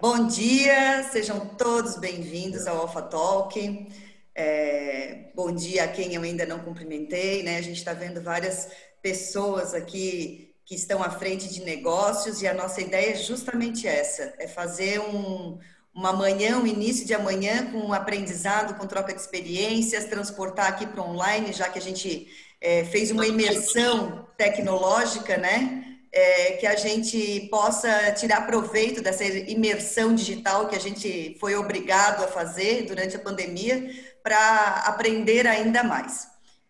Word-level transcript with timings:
Bom 0.00 0.28
dia, 0.28 1.02
sejam 1.10 1.40
todos 1.40 1.96
bem-vindos 1.96 2.68
ao 2.68 2.82
Alpha 2.82 3.02
Talk. 3.02 3.88
É, 4.32 5.32
bom 5.34 5.52
dia 5.52 5.82
a 5.82 5.88
quem 5.88 6.14
eu 6.14 6.22
ainda 6.22 6.46
não 6.46 6.60
cumprimentei, 6.60 7.42
né? 7.42 7.58
A 7.58 7.60
gente 7.60 7.78
está 7.78 7.94
vendo 7.94 8.22
várias 8.22 8.68
pessoas 9.02 9.74
aqui 9.74 10.54
que 10.64 10.76
estão 10.76 11.02
à 11.02 11.10
frente 11.10 11.52
de 11.52 11.64
negócios 11.64 12.40
e 12.40 12.46
a 12.46 12.54
nossa 12.54 12.80
ideia 12.80 13.10
é 13.10 13.16
justamente 13.16 13.88
essa: 13.88 14.32
é 14.38 14.46
fazer 14.46 15.00
um, 15.00 15.58
uma 15.92 16.12
manhã, 16.12 16.58
um 16.58 16.66
início 16.66 17.04
de 17.04 17.12
amanhã 17.12 17.68
com 17.72 17.92
aprendizado, 17.92 18.78
com 18.78 18.86
troca 18.86 19.12
de 19.12 19.20
experiências, 19.20 20.04
transportar 20.04 20.68
aqui 20.68 20.86
para 20.86 21.02
online, 21.02 21.52
já 21.52 21.68
que 21.68 21.78
a 21.80 21.82
gente 21.82 22.28
é, 22.60 22.84
fez 22.84 23.10
uma 23.10 23.26
imersão 23.26 24.28
tecnológica, 24.36 25.36
né? 25.36 25.87
É, 26.10 26.52
que 26.52 26.66
a 26.66 26.74
gente 26.74 27.48
possa 27.50 28.12
tirar 28.12 28.46
proveito 28.46 29.02
dessa 29.02 29.24
imersão 29.24 30.14
digital 30.14 30.66
que 30.66 30.74
a 30.74 30.80
gente 30.80 31.36
foi 31.38 31.54
obrigado 31.54 32.24
a 32.24 32.28
fazer 32.28 32.86
durante 32.86 33.14
a 33.14 33.18
pandemia 33.18 33.90
para 34.22 34.84
aprender 34.86 35.46
ainda 35.46 35.84
mais. 35.84 36.26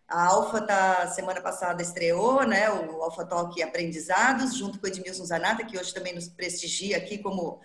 A 0.08 0.24
Alfa 0.26 0.62
da 0.62 1.06
semana 1.08 1.38
passada 1.38 1.82
estreou, 1.82 2.42
né, 2.46 2.70
o 2.70 3.02
Alfa 3.02 3.26
Talk 3.26 3.62
Aprendizados, 3.62 4.56
junto 4.56 4.78
com 4.78 4.86
o 4.86 4.88
Edmilson 4.88 5.24
Zanata, 5.26 5.66
que 5.66 5.78
hoje 5.78 5.92
também 5.92 6.14
nos 6.14 6.28
prestigia 6.28 6.96
aqui 6.96 7.18
como, 7.18 7.60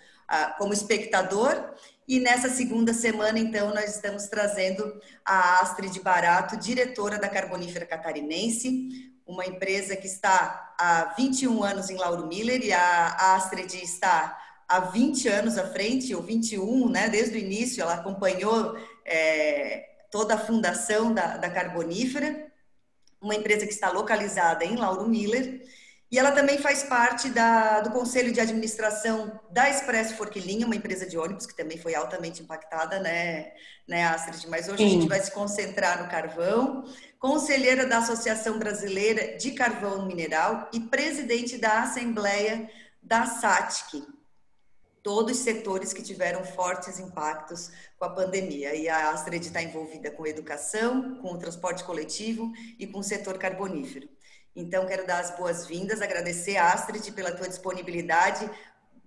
como 0.58 0.74
espectador. 0.74 1.72
E 2.06 2.20
nessa 2.20 2.50
segunda 2.50 2.92
semana, 2.92 3.38
então, 3.38 3.72
nós 3.72 3.94
estamos 3.94 4.26
trazendo 4.26 5.00
a 5.24 5.60
Astrid 5.60 5.98
Barato, 6.00 6.58
diretora 6.58 7.18
da 7.18 7.30
Carbonífera 7.30 7.86
Catarinense, 7.86 9.13
uma 9.26 9.46
empresa 9.46 9.96
que 9.96 10.06
está 10.06 10.74
há 10.78 11.14
21 11.16 11.62
anos 11.62 11.90
em 11.90 11.96
Lauro 11.96 12.26
Miller 12.26 12.62
e 12.62 12.72
a 12.72 13.34
Astrid 13.34 13.74
está 13.82 14.38
há 14.68 14.80
20 14.80 15.28
anos 15.28 15.58
à 15.58 15.66
frente, 15.66 16.14
ou 16.14 16.22
21, 16.22 16.88
né, 16.88 17.08
desde 17.08 17.36
o 17.36 17.40
início, 17.40 17.82
ela 17.82 17.94
acompanhou 17.94 18.76
é, 19.04 19.88
toda 20.10 20.34
a 20.34 20.38
fundação 20.38 21.12
da, 21.12 21.36
da 21.36 21.50
Carbonífera, 21.50 22.52
uma 23.20 23.34
empresa 23.34 23.66
que 23.66 23.72
está 23.72 23.90
localizada 23.90 24.64
em 24.64 24.76
Lauro 24.76 25.08
Miller, 25.08 25.62
e 26.10 26.18
ela 26.18 26.32
também 26.32 26.58
faz 26.58 26.84
parte 26.84 27.28
da, 27.28 27.80
do 27.80 27.90
conselho 27.90 28.32
de 28.32 28.40
administração 28.40 29.40
da 29.50 29.68
Expresso 29.68 30.14
Forquilinha, 30.14 30.66
uma 30.66 30.76
empresa 30.76 31.06
de 31.06 31.18
ônibus 31.18 31.46
que 31.46 31.56
também 31.56 31.78
foi 31.78 31.94
altamente 31.94 32.42
impactada, 32.42 33.00
né, 33.00 33.52
né 33.88 34.04
Astrid? 34.06 34.46
Mas 34.48 34.68
hoje 34.68 34.78
Sim. 34.78 34.86
a 34.86 34.88
gente 34.90 35.08
vai 35.08 35.20
se 35.20 35.32
concentrar 35.32 36.02
no 36.02 36.08
carvão. 36.08 36.84
Conselheira 37.18 37.86
da 37.86 37.98
Associação 37.98 38.58
Brasileira 38.58 39.36
de 39.38 39.52
Carvão 39.52 40.06
Mineral 40.06 40.68
e 40.72 40.80
presidente 40.80 41.58
da 41.58 41.82
Assembleia 41.82 42.70
da 43.02 43.26
SATIC, 43.26 44.06
todos 45.02 45.38
os 45.38 45.42
setores 45.42 45.92
que 45.92 46.02
tiveram 46.02 46.44
fortes 46.44 46.98
impactos 46.98 47.70
com 47.98 48.04
a 48.04 48.10
pandemia. 48.10 48.74
E 48.74 48.88
a 48.88 49.10
Astrid 49.10 49.44
está 49.46 49.62
envolvida 49.62 50.10
com 50.10 50.26
educação, 50.26 51.16
com 51.16 51.32
o 51.32 51.38
transporte 51.38 51.82
coletivo 51.82 52.52
e 52.78 52.86
com 52.86 53.00
o 53.00 53.04
setor 53.04 53.36
carbonífero. 53.36 54.08
Então, 54.54 54.86
quero 54.86 55.06
dar 55.06 55.20
as 55.20 55.36
boas-vindas, 55.36 56.00
agradecer 56.00 56.56
a 56.56 56.72
Astrid 56.72 57.10
pela 57.12 57.32
tua 57.32 57.48
disponibilidade, 57.48 58.48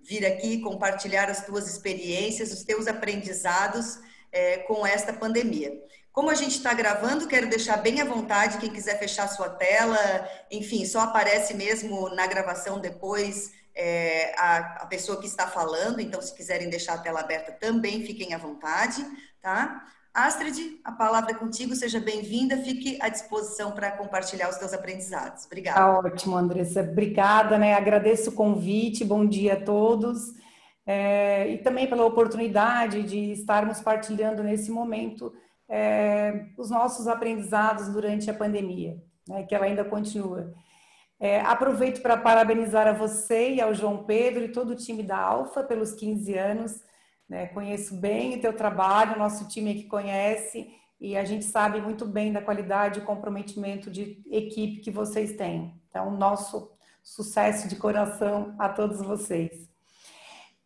vir 0.02 0.26
aqui 0.26 0.60
compartilhar 0.60 1.30
as 1.30 1.44
tuas 1.44 1.68
experiências, 1.68 2.52
os 2.52 2.62
teus 2.62 2.86
aprendizados 2.86 3.98
é, 4.30 4.58
com 4.58 4.86
esta 4.86 5.12
pandemia. 5.12 5.72
Como 6.12 6.30
a 6.30 6.34
gente 6.34 6.56
está 6.56 6.74
gravando, 6.74 7.28
quero 7.28 7.48
deixar 7.48 7.76
bem 7.76 8.00
à 8.00 8.04
vontade 8.04 8.58
quem 8.58 8.72
quiser 8.72 8.98
fechar 8.98 9.28
sua 9.28 9.48
tela, 9.50 9.98
enfim, 10.50 10.84
só 10.84 11.00
aparece 11.00 11.54
mesmo 11.54 12.08
na 12.10 12.26
gravação 12.26 12.80
depois 12.80 13.52
é, 13.74 14.34
a, 14.36 14.82
a, 14.82 14.86
pessoa 14.86 15.20
que 15.20 15.26
está 15.26 15.46
falando, 15.46 16.00
então 16.00 16.20
se 16.20 16.34
quiserem 16.34 16.68
deixar 16.68 16.94
a 16.94 16.98
tela 16.98 17.20
aberta 17.20 17.52
também 17.52 18.04
fiquem 18.04 18.34
à 18.34 18.38
vontade, 18.38 19.06
tá? 19.40 19.86
Astrid, 20.26 20.80
a 20.82 20.92
palavra 20.92 21.30
é 21.30 21.34
contigo, 21.34 21.74
seja 21.74 22.00
bem-vinda, 22.00 22.56
fique 22.56 22.98
à 23.00 23.08
disposição 23.08 23.72
para 23.72 23.92
compartilhar 23.92 24.48
os 24.48 24.56
teus 24.56 24.72
aprendizados. 24.72 25.46
Obrigada. 25.46 25.78
Tá 25.78 25.98
ótimo, 25.98 26.36
Andressa, 26.36 26.80
obrigada, 26.80 27.56
né? 27.56 27.74
Agradeço 27.74 28.30
o 28.30 28.34
convite, 28.34 29.04
bom 29.04 29.26
dia 29.26 29.54
a 29.54 29.60
todos. 29.64 30.34
É, 30.84 31.48
e 31.48 31.58
também 31.58 31.86
pela 31.86 32.04
oportunidade 32.04 33.02
de 33.02 33.32
estarmos 33.32 33.80
partilhando 33.80 34.42
nesse 34.42 34.70
momento 34.70 35.32
é, 35.68 36.46
os 36.56 36.70
nossos 36.70 37.06
aprendizados 37.06 37.88
durante 37.88 38.30
a 38.30 38.34
pandemia, 38.34 38.96
né, 39.28 39.42
que 39.42 39.54
ela 39.54 39.66
ainda 39.66 39.84
continua. 39.84 40.54
É, 41.20 41.40
aproveito 41.40 42.00
para 42.00 42.16
parabenizar 42.16 42.86
a 42.86 42.92
você 42.92 43.54
e 43.54 43.60
ao 43.60 43.74
João 43.74 44.04
Pedro 44.04 44.44
e 44.44 44.52
todo 44.52 44.70
o 44.70 44.76
time 44.76 45.02
da 45.02 45.18
Alfa 45.18 45.62
pelos 45.62 45.92
15 45.92 46.34
anos. 46.34 46.87
Né? 47.28 47.46
Conheço 47.48 47.94
bem 47.94 48.36
o 48.36 48.40
teu 48.40 48.52
trabalho, 48.52 49.18
nosso 49.18 49.48
time 49.48 49.72
aqui 49.72 49.84
conhece 49.84 50.72
e 51.00 51.16
a 51.16 51.24
gente 51.24 51.44
sabe 51.44 51.80
muito 51.80 52.04
bem 52.04 52.32
da 52.32 52.42
qualidade 52.42 52.98
e 52.98 53.02
comprometimento 53.02 53.90
de 53.90 54.20
equipe 54.30 54.80
que 54.80 54.90
vocês 54.90 55.36
têm. 55.36 55.80
Então, 55.88 56.10
nosso 56.10 56.72
sucesso 57.02 57.68
de 57.68 57.76
coração 57.76 58.54
a 58.58 58.68
todos 58.68 59.00
vocês. 59.00 59.68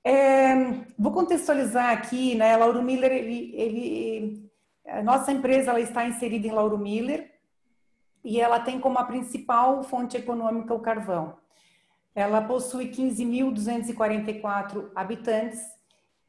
É, 0.05 0.55
vou 0.99 1.13
contextualizar 1.13 1.91
aqui, 1.91 2.35
né? 2.35 2.57
Lauro 2.57 2.83
Miller, 2.83 3.13
ele, 3.13 3.55
ele, 3.55 4.51
a 4.87 5.03
nossa 5.03 5.31
empresa 5.31 5.71
ela 5.71 5.81
está 5.81 6.07
inserida 6.07 6.47
em 6.47 6.51
Lauro 6.51 6.79
Miller, 6.79 7.31
e 8.25 8.41
ela 8.41 8.61
tem 8.61 8.81
como 8.81 8.99
a 8.99 9.05
principal 9.05 9.83
fonte 9.83 10.17
econômica 10.17 10.73
o 10.73 10.81
carvão. 10.81 11.37
Ela 12.15 12.41
possui 12.43 12.89
15.244 12.89 14.91
habitantes 14.95 15.61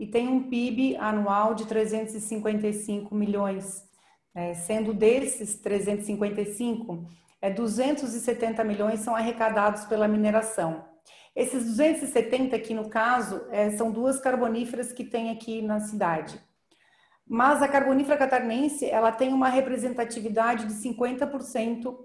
e 0.03 0.05
tem 0.05 0.27
um 0.27 0.49
PIB 0.49 0.97
anual 0.97 1.55
de 1.55 1.65
355 1.65 3.15
milhões, 3.15 3.87
é, 4.35 4.53
sendo 4.53 4.93
desses 4.93 5.55
355, 5.55 7.07
é, 7.41 7.49
270 7.49 8.65
milhões 8.65 8.99
são 8.99 9.15
arrecadados 9.15 9.85
pela 9.85 10.05
mineração. 10.05 10.83
Esses 11.33 11.77
270 11.77 12.53
aqui 12.53 12.73
no 12.73 12.89
caso 12.89 13.47
é, 13.49 13.71
são 13.77 13.91
duas 13.91 14.19
carboníferas 14.19 14.91
que 14.91 15.05
tem 15.05 15.29
aqui 15.29 15.61
na 15.61 15.79
cidade. 15.79 16.37
Mas 17.25 17.61
a 17.61 17.67
carbonífera 17.69 18.17
catarinense, 18.17 18.85
ela 18.85 19.09
tem 19.09 19.31
uma 19.31 19.47
representatividade 19.47 20.65
de 20.65 20.73
50% 20.73 21.95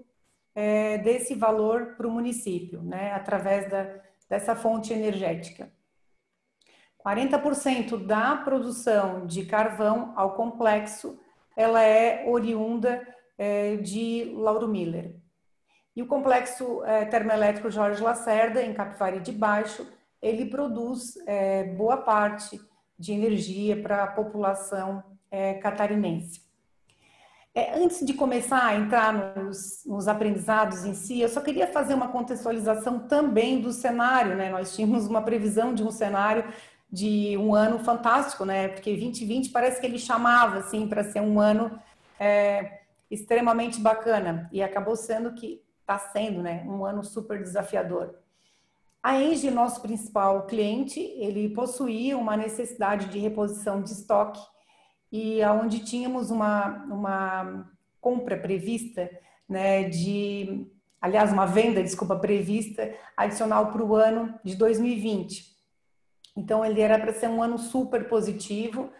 é, 0.55 0.99
desse 0.99 1.35
valor 1.35 1.95
para 1.97 2.07
o 2.07 2.11
município, 2.11 2.81
né, 2.81 3.11
através 3.11 3.69
da, 3.69 3.93
dessa 4.29 4.55
fonte 4.55 4.93
energética. 4.93 5.69
40% 7.05 8.05
da 8.05 8.35
produção 8.35 9.25
de 9.25 9.45
carvão 9.45 10.13
ao 10.15 10.35
complexo, 10.35 11.19
ela 11.55 11.81
é 11.81 12.25
oriunda 12.27 13.05
é, 13.37 13.77
de 13.77 14.31
Lauro 14.35 14.67
Miller. 14.67 15.15
E 15.95 16.01
o 16.01 16.07
complexo 16.07 16.83
é, 16.83 17.05
termoelétrico 17.05 17.71
Jorge 17.71 18.01
Lacerda, 18.01 18.61
em 18.61 18.73
Capivari 18.73 19.19
de 19.19 19.31
Baixo, 19.31 19.87
ele 20.21 20.45
produz 20.45 21.17
é, 21.25 21.63
boa 21.63 21.97
parte 21.97 22.59
de 22.97 23.13
energia 23.13 23.81
para 23.81 24.03
a 24.03 24.07
população 24.07 25.03
catarinense. 25.61 26.41
É, 27.53 27.79
antes 27.79 28.05
de 28.05 28.13
começar 28.13 28.63
a 28.63 28.75
entrar 28.75 29.11
nos, 29.13 29.83
nos, 29.85 30.07
aprendizados 30.07 30.85
em 30.85 30.93
si, 30.93 31.19
eu 31.19 31.27
só 31.27 31.41
queria 31.41 31.67
fazer 31.67 31.93
uma 31.93 32.07
contextualização 32.07 32.99
também 32.99 33.59
do 33.59 33.73
cenário, 33.73 34.35
né? 34.35 34.49
Nós 34.49 34.75
tínhamos 34.75 35.07
uma 35.07 35.21
previsão 35.21 35.73
de 35.73 35.83
um 35.83 35.91
cenário 35.91 36.45
de 36.91 37.37
um 37.37 37.53
ano 37.53 37.79
fantástico, 37.79 38.45
né? 38.45 38.67
Porque 38.69 38.91
2020 38.91 39.49
parece 39.51 39.79
que 39.79 39.85
ele 39.85 39.99
chamava 39.99 40.57
assim 40.59 40.87
para 40.87 41.03
ser 41.03 41.21
um 41.21 41.39
ano 41.39 41.79
é, 42.19 42.81
extremamente 43.09 43.79
bacana 43.79 44.49
e 44.51 44.61
acabou 44.61 44.95
sendo 44.95 45.33
que 45.33 45.61
está 45.81 45.97
sendo, 45.97 46.41
né? 46.41 46.63
Um 46.67 46.85
ano 46.85 47.03
super 47.03 47.41
desafiador. 47.41 48.15
A 49.01 49.15
Engie, 49.21 49.49
nosso 49.49 49.81
principal 49.81 50.45
cliente, 50.45 50.99
ele 50.99 51.49
possuía 51.49 52.17
uma 52.17 52.35
necessidade 52.35 53.07
de 53.07 53.17
reposição 53.17 53.81
de 53.81 53.91
estoque 53.91 54.41
e 55.11 55.41
aonde 55.41 55.79
tínhamos 55.79 56.29
uma, 56.29 56.83
uma 56.85 57.71
compra 58.01 58.37
prevista, 58.37 59.09
né, 59.47 59.83
de, 59.83 60.67
aliás, 61.01 61.31
uma 61.31 61.45
venda, 61.45 61.81
desculpa, 61.81 62.17
prevista 62.17 62.93
adicional 63.15 63.71
para 63.71 63.83
o 63.83 63.95
ano 63.95 64.37
de 64.43 64.55
2020. 64.55 65.48
Então, 66.35 66.63
ele 66.63 66.81
era 66.81 66.97
para 66.99 67.13
ser 67.13 67.27
um 67.27 67.41
ano 67.41 67.57
super 67.57 68.07
positivo, 68.07 68.91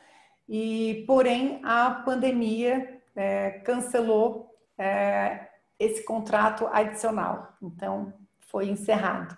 e 0.48 1.04
porém 1.06 1.62
a 1.64 1.92
pandemia 1.92 3.02
é, 3.16 3.52
cancelou 3.66 4.50
é, 4.78 5.48
esse 5.78 6.04
contrato 6.04 6.68
adicional. 6.68 7.54
Então, 7.62 8.14
foi 8.40 8.68
encerrado. 8.70 9.38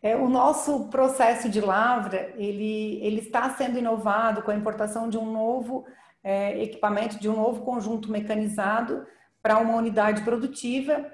É, 0.00 0.16
o 0.16 0.28
nosso 0.28 0.88
processo 0.88 1.48
de 1.48 1.60
lavra, 1.60 2.32
ele, 2.36 3.00
ele 3.02 3.20
está 3.20 3.50
sendo 3.50 3.78
inovado 3.78 4.42
com 4.42 4.50
a 4.50 4.54
importação 4.54 5.08
de 5.08 5.18
um 5.18 5.30
novo 5.30 5.84
é, 6.22 6.62
equipamento, 6.62 7.18
de 7.18 7.28
um 7.28 7.36
novo 7.36 7.62
conjunto 7.62 8.10
mecanizado 8.10 9.06
para 9.42 9.58
uma 9.58 9.74
unidade 9.76 10.22
produtiva. 10.22 11.04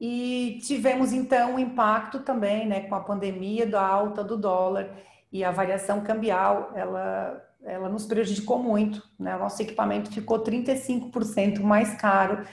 E 0.00 0.58
tivemos, 0.62 1.12
então, 1.12 1.56
um 1.56 1.58
impacto 1.58 2.20
também 2.20 2.66
né, 2.66 2.80
com 2.82 2.94
a 2.94 3.00
pandemia 3.00 3.66
da 3.66 3.86
alta 3.86 4.24
do 4.24 4.36
dólar. 4.36 4.90
e 5.32 5.44
a 5.44 5.50
variação 5.50 6.00
cambial, 6.00 6.72
ela, 6.74 7.44
ela 7.62 7.88
nos 7.88 8.06
prejudicou 8.06 8.58
muito, 8.58 9.02
né? 9.18 9.36
O 9.36 9.38
nosso 9.38 9.62
equipamento 9.62 10.10
ficou 10.10 10.42
35% 10.42 11.60
mais 11.60 11.94
caro, 11.94 12.44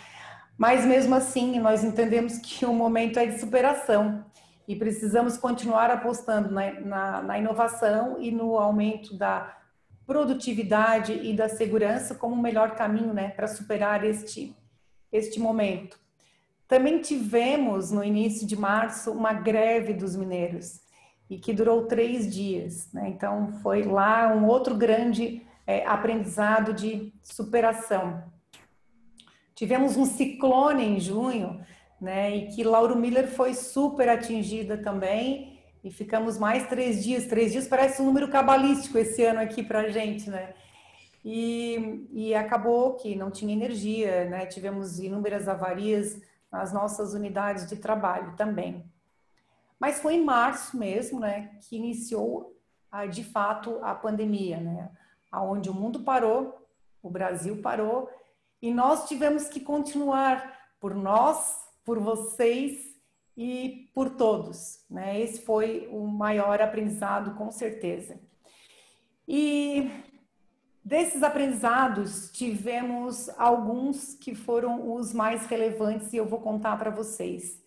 mas 0.58 0.86
mesmo 0.86 1.16
assim 1.16 1.60
nós 1.60 1.84
entendemos 1.84 2.38
que 2.38 2.66
o 2.66 2.74
momento 2.74 3.18
é 3.18 3.26
de 3.26 3.40
superação 3.40 4.26
e 4.68 4.76
precisamos 4.76 5.38
continuar 5.38 5.90
apostando 5.90 6.52
na, 6.52 6.72
na, 6.82 7.22
na 7.24 7.40
inovação 7.40 8.18
e 8.20 8.32
no 8.32 8.58
aumento 8.58 9.18
da 9.18 9.58
produtividade 10.06 11.14
e 11.14 11.36
da 11.36 11.50
segurança 11.50 12.14
como 12.14 12.36
o 12.36 12.42
melhor 12.42 12.76
caminho 12.76 13.14
né, 13.14 13.30
para 13.30 13.48
superar 13.48 14.04
este, 14.04 14.56
este 15.12 15.40
momento. 15.40 15.98
Também 16.68 17.00
tivemos, 17.00 17.92
no 17.92 18.04
início 18.04 18.46
de 18.46 18.58
março, 18.58 19.12
uma 19.12 19.31
greve 19.31 19.94
dos 19.94 20.16
mineiros, 20.16 20.81
e 21.30 21.38
que 21.38 21.54
durou 21.54 21.86
três 21.86 22.34
dias. 22.34 22.92
Né? 22.94 23.10
Então, 23.10 23.54
foi 23.62 23.84
lá 23.84 24.34
um 24.36 24.46
outro 24.46 24.75
grande 24.75 25.42
é, 25.66 25.86
aprendizado 25.86 26.74
de 26.74 27.14
superação. 27.24 28.24
Tivemos 29.56 29.96
um 29.96 30.06
ciclone 30.06 30.84
em 30.84 31.00
junho, 31.00 31.60
né, 32.00 32.36
e 32.36 32.48
que 32.50 32.64
Lauro 32.64 32.96
Miller 32.96 33.28
foi 33.28 33.56
super 33.56 34.08
atingida 34.08 34.78
também, 34.78 35.58
e 35.84 35.90
ficamos 35.90 36.38
mais 36.38 36.68
três 36.68 37.04
dias. 37.04 37.25
Três 37.25 37.54
dias 37.54 37.68
parece 37.68 38.02
um 38.02 38.06
número 38.06 38.28
cabalístico 38.30 38.98
esse 38.98 39.24
ano 39.24 39.40
aqui 39.40 39.64
para 39.64 39.90
gente, 39.90 40.30
né? 40.30 40.54
E, 41.24 42.08
e 42.12 42.36
acabou 42.36 42.96
que 42.96 43.16
não 43.16 43.31
tinha 43.31 43.54
energia, 43.54 44.25
né? 44.25 44.46
Tivemos 44.46 45.00
inúmeras 45.00 45.48
avarias 45.48 46.22
nas 46.52 46.72
nossas 46.74 47.14
unidades 47.14 47.68
de 47.68 47.78
trabalho 47.78 48.36
também. 48.36 48.90
Mas 49.80 50.00
foi 50.00 50.16
em 50.16 50.24
março 50.24 50.78
mesmo, 50.78 51.20
né, 51.20 51.58
que 51.62 51.76
iniciou 51.76 52.56
de 53.12 53.24
fato 53.24 53.78
a 53.84 53.94
pandemia, 53.94 54.58
né? 54.60 54.92
Aonde 55.32 55.70
o 55.70 55.74
mundo 55.74 56.00
parou, 56.00 56.68
o 57.04 57.10
Brasil 57.10 57.62
parou 57.62 58.10
e 58.62 58.74
nós 58.74 59.08
tivemos 59.08 59.48
que 59.48 59.60
continuar 59.60 60.58
por 60.80 60.96
nós, 60.96 61.56
por 61.86 62.00
vocês 62.00 62.98
e 63.36 63.92
por 63.94 64.10
todos, 64.12 64.84
né? 64.90 65.20
Esse 65.20 65.42
foi 65.42 65.88
o 65.92 66.08
maior 66.08 66.60
aprendizado 66.60 67.36
com 67.36 67.52
certeza. 67.52 68.20
E 69.28 69.92
Desses 70.88 71.22
aprendizados, 71.22 72.31
tivemos 72.31 73.28
alguns 73.38 74.13
que 74.13 74.34
foram 74.34 74.94
os 74.94 75.12
mais 75.12 75.45
relevantes 75.45 76.13
e 76.13 76.16
eu 76.16 76.25
vou 76.25 76.39
contar 76.39 76.78
para 76.78 76.89
vocês. 76.89 77.62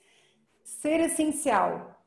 Ser 0.64 1.00
essencial. 1.00 2.00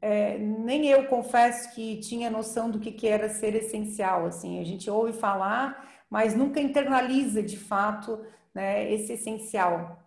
É, 0.00 0.38
nem 0.38 0.86
eu 0.86 1.08
confesso 1.08 1.74
que 1.74 1.96
tinha 1.96 2.30
noção 2.30 2.70
do 2.70 2.78
que, 2.78 2.92
que 2.92 3.08
era 3.08 3.28
ser 3.28 3.56
essencial. 3.56 4.26
Assim, 4.26 4.60
a 4.60 4.64
gente 4.64 4.88
ouve 4.88 5.12
falar, 5.12 6.04
mas 6.08 6.36
nunca 6.36 6.60
internaliza 6.60 7.42
de 7.42 7.56
fato 7.56 8.24
né, 8.54 8.92
esse 8.92 9.14
essencial. 9.14 9.98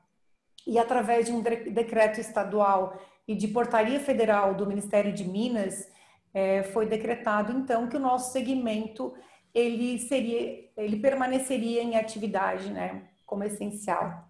E 0.65 0.79
através 0.79 1.25
de 1.25 1.33
um 1.33 1.41
decreto 1.41 2.21
estadual 2.21 2.97
e 3.27 3.35
de 3.35 3.49
portaria 3.49 3.99
federal 3.99 4.55
do 4.55 4.65
Ministério 4.65 5.11
de 5.11 5.27
Minas, 5.27 5.91
é, 6.33 6.63
foi 6.63 6.85
decretado 6.85 7.51
então 7.51 7.89
que 7.89 7.97
o 7.97 7.99
nosso 7.99 8.31
segmento 8.31 9.13
ele 9.53 9.99
seria, 9.99 10.69
ele 10.75 10.99
permaneceria 10.99 11.81
em 11.83 11.95
atividade, 11.95 12.71
né, 12.71 13.03
como 13.25 13.43
essencial. 13.43 14.27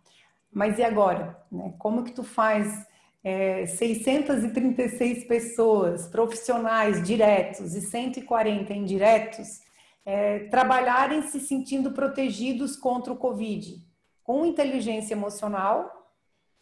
Mas 0.53 0.77
e 0.77 0.83
agora, 0.83 1.35
né? 1.51 1.73
Como 1.79 2.03
que 2.03 2.11
tu 2.11 2.23
faz 2.23 2.87
é, 3.23 3.65
636 3.65 5.23
pessoas, 5.25 6.07
profissionais 6.07 7.01
diretos 7.01 7.73
e 7.73 7.81
140 7.81 8.71
indiretos, 8.73 9.61
é, 10.05 10.39
trabalharem 10.49 11.23
se 11.23 11.39
sentindo 11.39 11.91
protegidos 11.91 12.75
contra 12.75 13.11
o 13.11 13.17
Covid, 13.17 13.81
com 14.23 14.45
inteligência 14.45 15.15
emocional, 15.15 16.11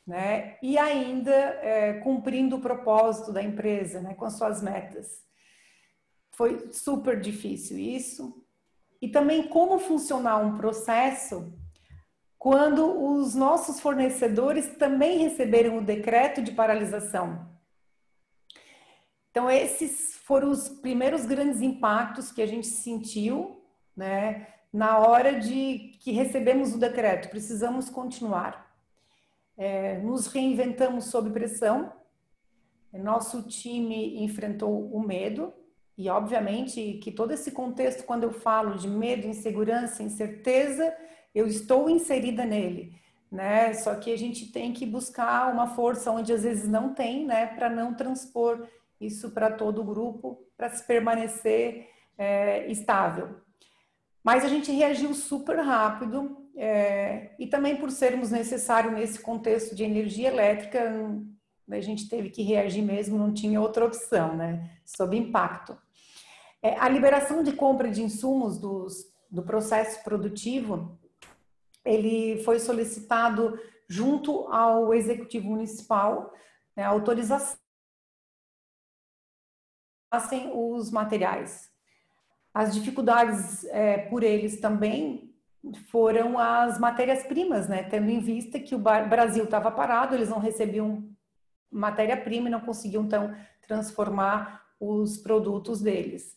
né? 0.08 0.58
E 0.64 0.78
ainda 0.78 1.32
é, 1.32 1.94
cumprindo 1.96 2.56
o 2.56 2.62
propósito 2.62 3.34
da 3.34 3.44
empresa, 3.44 4.00
né? 4.00 4.14
Com 4.14 4.26
as 4.26 4.38
suas 4.38 4.62
metas. 4.62 5.22
Foi 6.32 6.72
super 6.72 7.20
difícil 7.20 7.78
isso, 7.78 8.41
e 9.02 9.08
também 9.08 9.48
como 9.48 9.80
funcionar 9.80 10.38
um 10.38 10.58
processo 10.58 11.52
quando 12.38 13.04
os 13.04 13.36
nossos 13.36 13.80
fornecedores 13.80 14.76
também 14.78 15.20
receberam 15.20 15.78
o 15.78 15.84
decreto 15.84 16.42
de 16.42 16.52
paralisação. 16.52 17.48
Então, 19.30 19.50
esses 19.50 20.18
foram 20.26 20.50
os 20.50 20.68
primeiros 20.68 21.26
grandes 21.26 21.62
impactos 21.62 22.32
que 22.32 22.42
a 22.42 22.46
gente 22.46 22.68
sentiu, 22.68 23.64
né, 23.96 24.48
na 24.74 25.00
hora 25.00 25.40
de 25.40 25.98
que 26.00 26.12
recebemos 26.12 26.74
o 26.74 26.80
decreto. 26.80 27.30
Precisamos 27.30 27.90
continuar. 27.90 28.76
É, 29.58 30.00
nos 30.00 30.28
reinventamos 30.28 31.06
sob 31.06 31.30
pressão. 31.30 31.94
Nosso 32.92 33.44
time 33.44 34.24
enfrentou 34.24 34.92
o 34.92 35.00
medo, 35.00 35.54
e 36.02 36.10
obviamente 36.10 36.94
que 36.94 37.12
todo 37.12 37.32
esse 37.32 37.52
contexto, 37.52 38.04
quando 38.04 38.24
eu 38.24 38.32
falo 38.32 38.76
de 38.76 38.88
medo, 38.88 39.28
insegurança, 39.28 40.02
incerteza, 40.02 40.92
eu 41.34 41.46
estou 41.46 41.88
inserida 41.88 42.44
nele, 42.44 42.96
né? 43.32 43.72
Só 43.76 43.94
que 43.94 44.12
a 44.12 44.18
gente 44.18 44.52
tem 44.52 44.74
que 44.74 44.84
buscar 44.84 45.54
uma 45.54 45.68
força 45.68 46.10
onde 46.10 46.34
às 46.34 46.42
vezes 46.42 46.68
não 46.68 46.96
tem, 46.96 47.24
né? 47.24 47.46
Para 47.46 47.70
não 47.70 47.94
transpor 47.94 48.68
isso 49.00 49.30
para 49.30 49.52
todo 49.52 49.82
o 49.82 49.86
grupo, 49.86 50.44
para 50.58 50.72
se 50.72 50.84
permanecer 50.88 51.88
é, 52.18 52.66
estável. 52.72 53.38
Mas 54.24 54.44
a 54.44 54.48
gente 54.48 54.72
reagiu 54.72 55.14
super 55.14 55.60
rápido 55.60 56.50
é, 56.56 57.36
e 57.38 57.46
também 57.46 57.76
por 57.76 57.92
sermos 57.92 58.32
necessários 58.32 58.92
nesse 58.92 59.20
contexto 59.20 59.76
de 59.76 59.84
energia 59.84 60.30
elétrica, 60.30 60.92
a 61.70 61.80
gente 61.80 62.10
teve 62.10 62.32
que 62.32 62.42
reagir 62.42 62.82
mesmo, 62.82 63.20
não 63.20 63.32
tinha 63.32 63.62
outra 63.62 63.86
opção, 63.86 64.36
né? 64.36 64.68
Sob 64.84 65.16
impacto. 65.16 65.78
É, 66.64 66.78
a 66.80 66.88
liberação 66.88 67.44
de 67.44 67.54
compra 67.54 67.90
de 67.90 68.02
insumos 68.04 68.60
dos, 68.60 69.12
do 69.30 69.44
processo 69.44 70.04
produtivo, 70.04 71.00
ele 71.84 72.44
foi 72.44 72.60
solicitado 72.60 73.60
junto 73.88 74.48
ao 74.48 74.94
Executivo 74.94 75.50
Municipal, 75.50 76.32
né, 76.76 76.84
autorização 76.84 77.58
os 80.54 80.92
materiais. 80.92 81.70
As 82.54 82.74
dificuldades 82.74 83.64
é, 83.66 83.98
por 84.10 84.24
eles 84.24 84.60
também 84.60 85.34
foram 85.90 86.38
as 86.38 86.78
matérias-primas, 86.80 87.70
né? 87.70 87.84
Tendo 87.84 88.10
em 88.10 88.20
vista 88.20 88.60
que 88.60 88.76
o 88.76 88.80
Brasil 88.80 89.46
estava 89.46 89.72
parado, 89.72 90.16
eles 90.16 90.30
não 90.30 90.40
recebiam 90.40 91.10
matéria-prima 91.72 92.50
e 92.50 92.52
não 92.52 92.60
conseguiam, 92.60 93.06
então, 93.06 93.34
transformar 93.66 94.66
os 94.80 95.18
produtos 95.18 95.80
deles. 95.82 96.36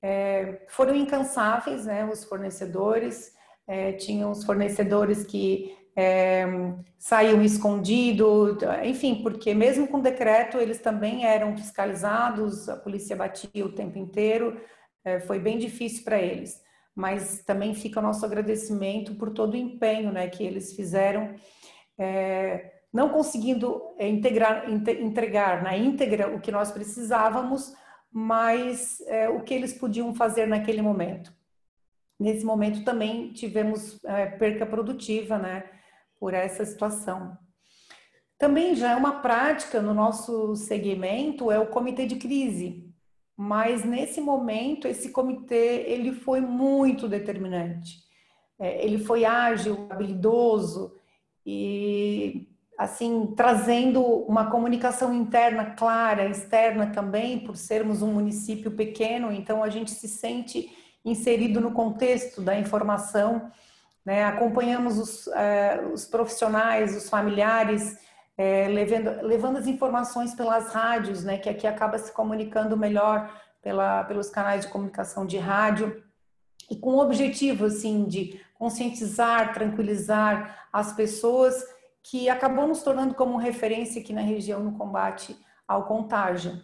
É, 0.00 0.64
foram 0.68 0.94
incansáveis, 0.94 1.86
né, 1.86 2.04
os 2.04 2.24
fornecedores, 2.24 3.32
é, 3.66 3.92
tinham 3.92 4.30
os 4.30 4.44
fornecedores 4.44 5.24
que 5.24 5.76
é, 6.00 6.46
saíam 6.96 7.42
escondido, 7.42 8.56
enfim, 8.84 9.20
porque 9.20 9.52
mesmo 9.52 9.88
com 9.88 10.00
decreto 10.00 10.58
eles 10.58 10.80
também 10.80 11.26
eram 11.26 11.56
fiscalizados, 11.56 12.68
a 12.68 12.76
polícia 12.76 13.16
batia 13.16 13.66
o 13.66 13.72
tempo 13.72 13.98
inteiro, 13.98 14.60
é, 15.04 15.18
foi 15.18 15.40
bem 15.40 15.58
difícil 15.58 16.04
para 16.04 16.20
eles. 16.20 16.62
Mas 16.94 17.42
também 17.44 17.74
fica 17.74 17.98
o 17.98 18.02
nosso 18.02 18.24
agradecimento 18.24 19.16
por 19.16 19.30
todo 19.30 19.54
o 19.54 19.56
empenho 19.56 20.12
né, 20.12 20.28
que 20.28 20.44
eles 20.44 20.74
fizeram, 20.74 21.34
é, 21.98 22.72
não 22.92 23.08
conseguindo 23.08 23.82
é, 23.98 24.08
integrar, 24.08 24.70
entregar 24.70 25.62
na 25.62 25.76
íntegra 25.76 26.34
o 26.34 26.40
que 26.40 26.52
nós 26.52 26.70
precisávamos, 26.70 27.74
mas 28.12 29.00
é, 29.06 29.28
o 29.28 29.42
que 29.42 29.54
eles 29.54 29.72
podiam 29.72 30.14
fazer 30.14 30.46
naquele 30.46 30.82
momento. 30.82 31.32
Nesse 32.18 32.44
momento 32.44 32.84
também 32.84 33.32
tivemos 33.32 34.02
é, 34.04 34.26
perca 34.26 34.66
produtiva, 34.66 35.38
né, 35.38 35.70
por 36.18 36.34
essa 36.34 36.64
situação. 36.64 37.38
Também 38.36 38.74
já 38.74 38.92
é 38.92 38.96
uma 38.96 39.20
prática 39.20 39.80
no 39.80 39.94
nosso 39.94 40.54
segmento 40.56 41.50
é 41.50 41.58
o 41.58 41.66
comitê 41.66 42.06
de 42.06 42.16
crise, 42.16 42.88
mas 43.36 43.84
nesse 43.84 44.20
momento 44.20 44.88
esse 44.88 45.10
comitê 45.10 45.84
ele 45.86 46.12
foi 46.12 46.40
muito 46.40 47.08
determinante. 47.08 47.98
É, 48.58 48.84
ele 48.84 48.98
foi 48.98 49.24
ágil, 49.24 49.86
habilidoso 49.90 50.96
e 51.46 52.48
assim, 52.78 53.34
trazendo 53.36 54.00
uma 54.00 54.48
comunicação 54.48 55.12
interna 55.12 55.72
clara, 55.72 56.28
externa 56.28 56.92
também, 56.92 57.40
por 57.40 57.56
sermos 57.56 58.02
um 58.02 58.12
município 58.12 58.70
pequeno, 58.70 59.32
então 59.32 59.64
a 59.64 59.68
gente 59.68 59.90
se 59.90 60.06
sente 60.06 60.70
inserido 61.04 61.60
no 61.60 61.72
contexto 61.72 62.40
da 62.40 62.56
informação, 62.56 63.50
né? 64.06 64.24
acompanhamos 64.24 64.96
os, 64.96 65.26
uh, 65.26 65.92
os, 65.92 66.04
profissionais, 66.04 66.96
os 66.96 67.10
familiares, 67.10 67.98
uh, 68.38 68.72
levando, 68.72 69.26
levando 69.26 69.56
as 69.56 69.66
informações 69.66 70.32
pelas 70.34 70.72
rádios, 70.72 71.24
né? 71.24 71.36
que 71.36 71.48
aqui 71.48 71.66
acaba 71.66 71.98
se 71.98 72.12
comunicando 72.12 72.76
melhor 72.76 73.28
pela, 73.60 74.04
pelos 74.04 74.30
canais 74.30 74.66
de 74.66 74.70
comunicação 74.70 75.26
de 75.26 75.36
rádio 75.36 76.00
e 76.70 76.76
com 76.76 76.90
o 76.90 77.02
objetivo 77.02 77.64
assim 77.64 78.04
de 78.04 78.40
conscientizar, 78.54 79.52
tranquilizar 79.52 80.68
as 80.72 80.92
pessoas 80.92 81.76
que 82.10 82.28
acabou 82.28 82.66
nos 82.66 82.82
tornando 82.82 83.14
como 83.14 83.36
referência 83.36 84.00
aqui 84.00 84.14
na 84.14 84.22
região 84.22 84.60
no 84.64 84.72
combate 84.72 85.36
ao 85.66 85.84
contágio. 85.86 86.58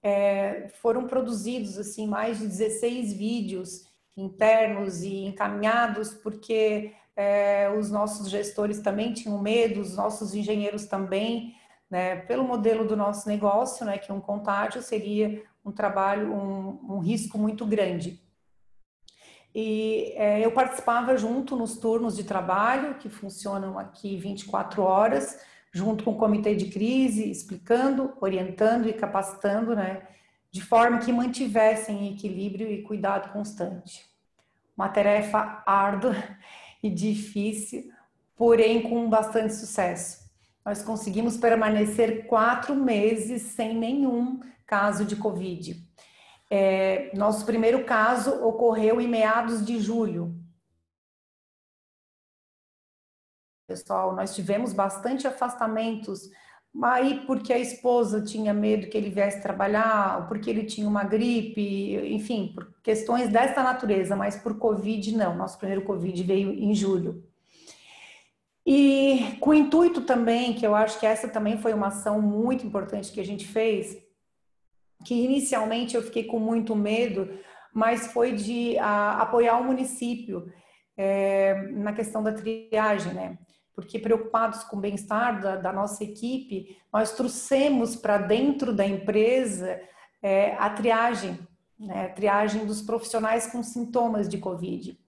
É, 0.00 0.68
foram 0.80 1.06
produzidos 1.06 1.78
assim 1.78 2.06
mais 2.06 2.38
de 2.38 2.46
16 2.46 3.12
vídeos 3.12 3.88
internos 4.16 5.02
e 5.02 5.24
encaminhados 5.24 6.14
porque 6.14 6.92
é, 7.16 7.74
os 7.76 7.90
nossos 7.90 8.30
gestores 8.30 8.80
também 8.80 9.12
tinham 9.12 9.40
medo, 9.40 9.80
os 9.80 9.96
nossos 9.96 10.32
engenheiros 10.32 10.86
também, 10.86 11.56
né, 11.90 12.16
pelo 12.16 12.44
modelo 12.44 12.86
do 12.86 12.96
nosso 12.96 13.28
negócio, 13.28 13.84
né, 13.84 13.98
que 13.98 14.12
um 14.12 14.20
contágio 14.20 14.80
seria 14.80 15.42
um 15.64 15.72
trabalho, 15.72 16.32
um, 16.32 16.94
um 16.94 16.98
risco 17.00 17.36
muito 17.36 17.66
grande. 17.66 18.23
E 19.54 20.12
é, 20.16 20.44
eu 20.44 20.50
participava 20.50 21.16
junto 21.16 21.54
nos 21.54 21.76
turnos 21.76 22.16
de 22.16 22.24
trabalho, 22.24 22.94
que 22.94 23.08
funcionam 23.08 23.78
aqui 23.78 24.16
24 24.16 24.82
horas, 24.82 25.38
junto 25.70 26.02
com 26.02 26.12
o 26.12 26.16
comitê 26.16 26.56
de 26.56 26.66
crise, 26.66 27.30
explicando, 27.30 28.12
orientando 28.20 28.88
e 28.88 28.92
capacitando, 28.92 29.76
né, 29.76 30.02
de 30.50 30.60
forma 30.60 30.98
que 30.98 31.12
mantivessem 31.12 32.12
equilíbrio 32.12 32.68
e 32.68 32.82
cuidado 32.82 33.32
constante. 33.32 34.04
Uma 34.76 34.88
tarefa 34.88 35.62
árdua 35.64 36.14
e 36.82 36.90
difícil, 36.90 37.90
porém 38.36 38.82
com 38.82 39.08
bastante 39.08 39.54
sucesso. 39.54 40.24
Nós 40.64 40.82
conseguimos 40.82 41.36
permanecer 41.36 42.26
quatro 42.26 42.74
meses 42.74 43.42
sem 43.42 43.76
nenhum 43.76 44.40
caso 44.66 45.04
de 45.04 45.14
Covid. 45.14 45.83
É, 46.56 47.10
nosso 47.16 47.44
primeiro 47.44 47.84
caso 47.84 48.30
ocorreu 48.44 49.00
em 49.00 49.08
meados 49.08 49.66
de 49.66 49.80
julho. 49.80 50.32
Pessoal, 53.66 54.14
nós 54.14 54.36
tivemos 54.36 54.72
bastante 54.72 55.26
afastamentos, 55.26 56.30
aí 56.80 57.26
porque 57.26 57.52
a 57.52 57.58
esposa 57.58 58.22
tinha 58.22 58.54
medo 58.54 58.88
que 58.88 58.96
ele 58.96 59.10
viesse 59.10 59.42
trabalhar, 59.42 60.28
porque 60.28 60.48
ele 60.48 60.64
tinha 60.64 60.86
uma 60.86 61.02
gripe, 61.02 61.96
enfim, 62.14 62.52
por 62.54 62.72
questões 62.84 63.28
desta 63.28 63.60
natureza, 63.60 64.14
mas 64.14 64.36
por 64.36 64.56
Covid 64.56 65.10
não. 65.16 65.36
Nosso 65.36 65.58
primeiro 65.58 65.82
Covid 65.82 66.22
veio 66.22 66.52
em 66.52 66.72
julho. 66.72 67.24
E 68.64 69.36
com 69.40 69.50
o 69.50 69.54
intuito 69.54 70.02
também, 70.02 70.54
que 70.54 70.64
eu 70.64 70.76
acho 70.76 71.00
que 71.00 71.06
essa 71.06 71.26
também 71.26 71.58
foi 71.58 71.74
uma 71.74 71.88
ação 71.88 72.22
muito 72.22 72.64
importante 72.64 73.10
que 73.10 73.20
a 73.20 73.26
gente 73.26 73.44
fez, 73.44 74.03
que 75.04 75.14
inicialmente 75.14 75.94
eu 75.94 76.02
fiquei 76.02 76.24
com 76.24 76.38
muito 76.38 76.74
medo, 76.74 77.28
mas 77.72 78.06
foi 78.08 78.32
de 78.32 78.78
a, 78.78 79.22
apoiar 79.22 79.58
o 79.58 79.64
município 79.64 80.50
é, 80.96 81.54
na 81.72 81.92
questão 81.92 82.22
da 82.22 82.32
triagem, 82.32 83.12
né? 83.12 83.38
Porque 83.74 83.98
preocupados 83.98 84.62
com 84.64 84.76
o 84.76 84.80
bem-estar 84.80 85.40
da, 85.40 85.56
da, 85.56 85.72
nossa 85.72 86.04
equipe, 86.04 86.76
nós 86.92 87.12
trouxemos 87.12 87.96
para 87.96 88.18
dentro 88.18 88.72
da 88.72 88.86
empresa 88.86 89.80
é, 90.22 90.54
a 90.54 90.70
triagem, 90.70 91.38
né? 91.78 92.06
A 92.06 92.08
triagem 92.10 92.64
dos 92.64 92.80
profissionais 92.80 93.46
com 93.46 93.62
sintomas 93.62 94.28
de 94.28 94.38
Covid. 94.38 94.98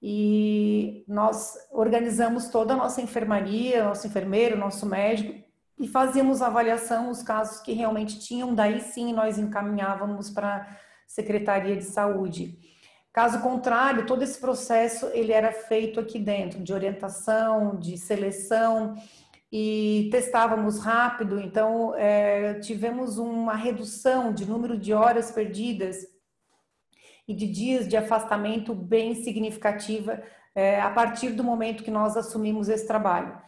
E 0.00 1.04
nós 1.08 1.54
organizamos 1.72 2.48
toda 2.48 2.74
a 2.74 2.76
nossa 2.76 3.00
enfermaria, 3.00 3.84
nosso 3.84 4.06
enfermeiro, 4.06 4.56
nosso 4.56 4.86
médico, 4.86 5.43
e 5.78 5.88
fazíamos 5.88 6.40
avaliação 6.40 7.10
os 7.10 7.22
casos 7.22 7.60
que 7.60 7.72
realmente 7.72 8.18
tinham, 8.20 8.54
daí 8.54 8.80
sim 8.80 9.12
nós 9.12 9.38
encaminhávamos 9.38 10.30
para 10.30 10.56
a 10.56 10.76
Secretaria 11.06 11.76
de 11.76 11.84
Saúde. 11.84 12.58
Caso 13.12 13.40
contrário, 13.40 14.06
todo 14.06 14.22
esse 14.22 14.40
processo 14.40 15.06
ele 15.12 15.32
era 15.32 15.52
feito 15.52 16.00
aqui 16.00 16.18
dentro, 16.18 16.62
de 16.62 16.72
orientação, 16.72 17.76
de 17.76 17.96
seleção, 17.96 18.96
e 19.56 20.08
testávamos 20.10 20.80
rápido, 20.80 21.38
então 21.38 21.94
é, 21.94 22.54
tivemos 22.54 23.18
uma 23.18 23.54
redução 23.54 24.34
de 24.34 24.44
número 24.44 24.76
de 24.76 24.92
horas 24.92 25.30
perdidas 25.30 25.98
e 27.28 27.32
de 27.32 27.46
dias 27.46 27.86
de 27.86 27.96
afastamento 27.96 28.74
bem 28.74 29.14
significativa 29.14 30.20
é, 30.56 30.80
a 30.80 30.90
partir 30.90 31.30
do 31.30 31.44
momento 31.44 31.84
que 31.84 31.90
nós 31.90 32.16
assumimos 32.16 32.68
esse 32.68 32.84
trabalho. 32.84 33.40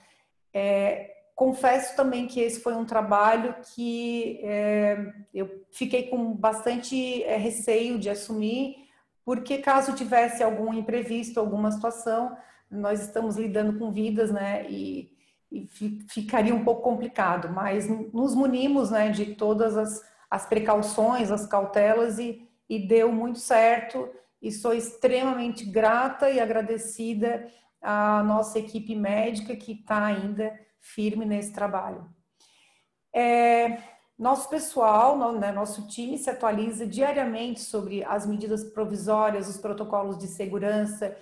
É, 0.54 1.15
confesso 1.36 1.94
também 1.94 2.26
que 2.26 2.40
esse 2.40 2.60
foi 2.60 2.74
um 2.74 2.86
trabalho 2.86 3.54
que 3.74 4.40
é, 4.42 5.12
eu 5.34 5.66
fiquei 5.70 6.04
com 6.04 6.32
bastante 6.32 7.22
é, 7.24 7.36
receio 7.36 7.98
de 7.98 8.08
assumir, 8.08 8.88
porque 9.22 9.58
caso 9.58 9.94
tivesse 9.94 10.42
algum 10.42 10.72
imprevisto, 10.72 11.38
alguma 11.38 11.70
situação, 11.70 12.34
nós 12.70 13.02
estamos 13.02 13.36
lidando 13.36 13.78
com 13.78 13.92
vidas, 13.92 14.32
né? 14.32 14.64
E, 14.70 15.14
e 15.52 15.68
ficaria 16.08 16.54
um 16.54 16.64
pouco 16.64 16.82
complicado, 16.82 17.50
mas 17.50 17.86
nos 18.12 18.34
munimos, 18.34 18.90
né, 18.90 19.10
de 19.10 19.34
todas 19.34 19.76
as, 19.76 20.02
as 20.30 20.46
precauções, 20.46 21.30
as 21.30 21.46
cautelas 21.46 22.18
e, 22.18 22.48
e 22.68 22.78
deu 22.78 23.12
muito 23.12 23.38
certo. 23.38 24.08
E 24.40 24.50
sou 24.50 24.72
extremamente 24.72 25.64
grata 25.66 26.30
e 26.30 26.40
agradecida 26.40 27.46
à 27.80 28.22
nossa 28.22 28.58
equipe 28.58 28.94
médica 28.94 29.54
que 29.54 29.72
está 29.72 30.06
ainda 30.06 30.65
firme 30.94 31.24
nesse 31.24 31.52
trabalho. 31.52 32.06
É, 33.14 33.78
nosso 34.18 34.48
pessoal, 34.48 35.32
né, 35.32 35.52
nosso 35.52 35.86
time 35.86 36.16
se 36.16 36.30
atualiza 36.30 36.86
diariamente 36.86 37.60
sobre 37.60 38.02
as 38.04 38.26
medidas 38.26 38.64
provisórias, 38.64 39.48
os 39.48 39.58
protocolos 39.58 40.18
de 40.18 40.26
segurança. 40.26 41.16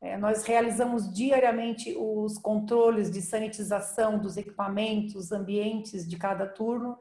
É, 0.00 0.16
nós 0.16 0.44
realizamos 0.44 1.12
diariamente 1.12 1.94
os 1.98 2.38
controles 2.38 3.10
de 3.10 3.20
sanitização 3.20 4.18
dos 4.18 4.36
equipamentos, 4.36 5.30
ambientes 5.30 6.08
de 6.08 6.16
cada 6.16 6.46
turno, 6.46 6.98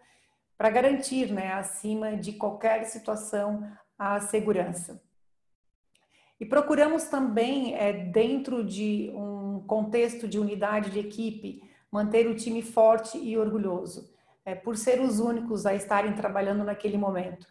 para 0.57 0.69
garantir, 0.69 1.31
né, 1.31 1.53
acima 1.53 2.15
de 2.15 2.33
qualquer 2.33 2.85
situação, 2.85 3.65
a 3.97 4.19
segurança. 4.19 5.01
E 6.39 6.45
procuramos 6.45 7.05
também, 7.05 7.75
é, 7.75 7.93
dentro 7.93 8.63
de 8.63 9.11
um 9.15 9.63
contexto 9.65 10.27
de 10.27 10.39
unidade 10.39 10.89
de 10.89 10.99
equipe, 10.99 11.70
manter 11.91 12.27
o 12.27 12.35
time 12.35 12.61
forte 12.61 13.17
e 13.17 13.37
orgulhoso, 13.37 14.09
é, 14.45 14.55
por 14.55 14.77
ser 14.77 15.01
os 15.01 15.19
únicos 15.19 15.65
a 15.65 15.75
estarem 15.75 16.13
trabalhando 16.13 16.63
naquele 16.63 16.97
momento. 16.97 17.45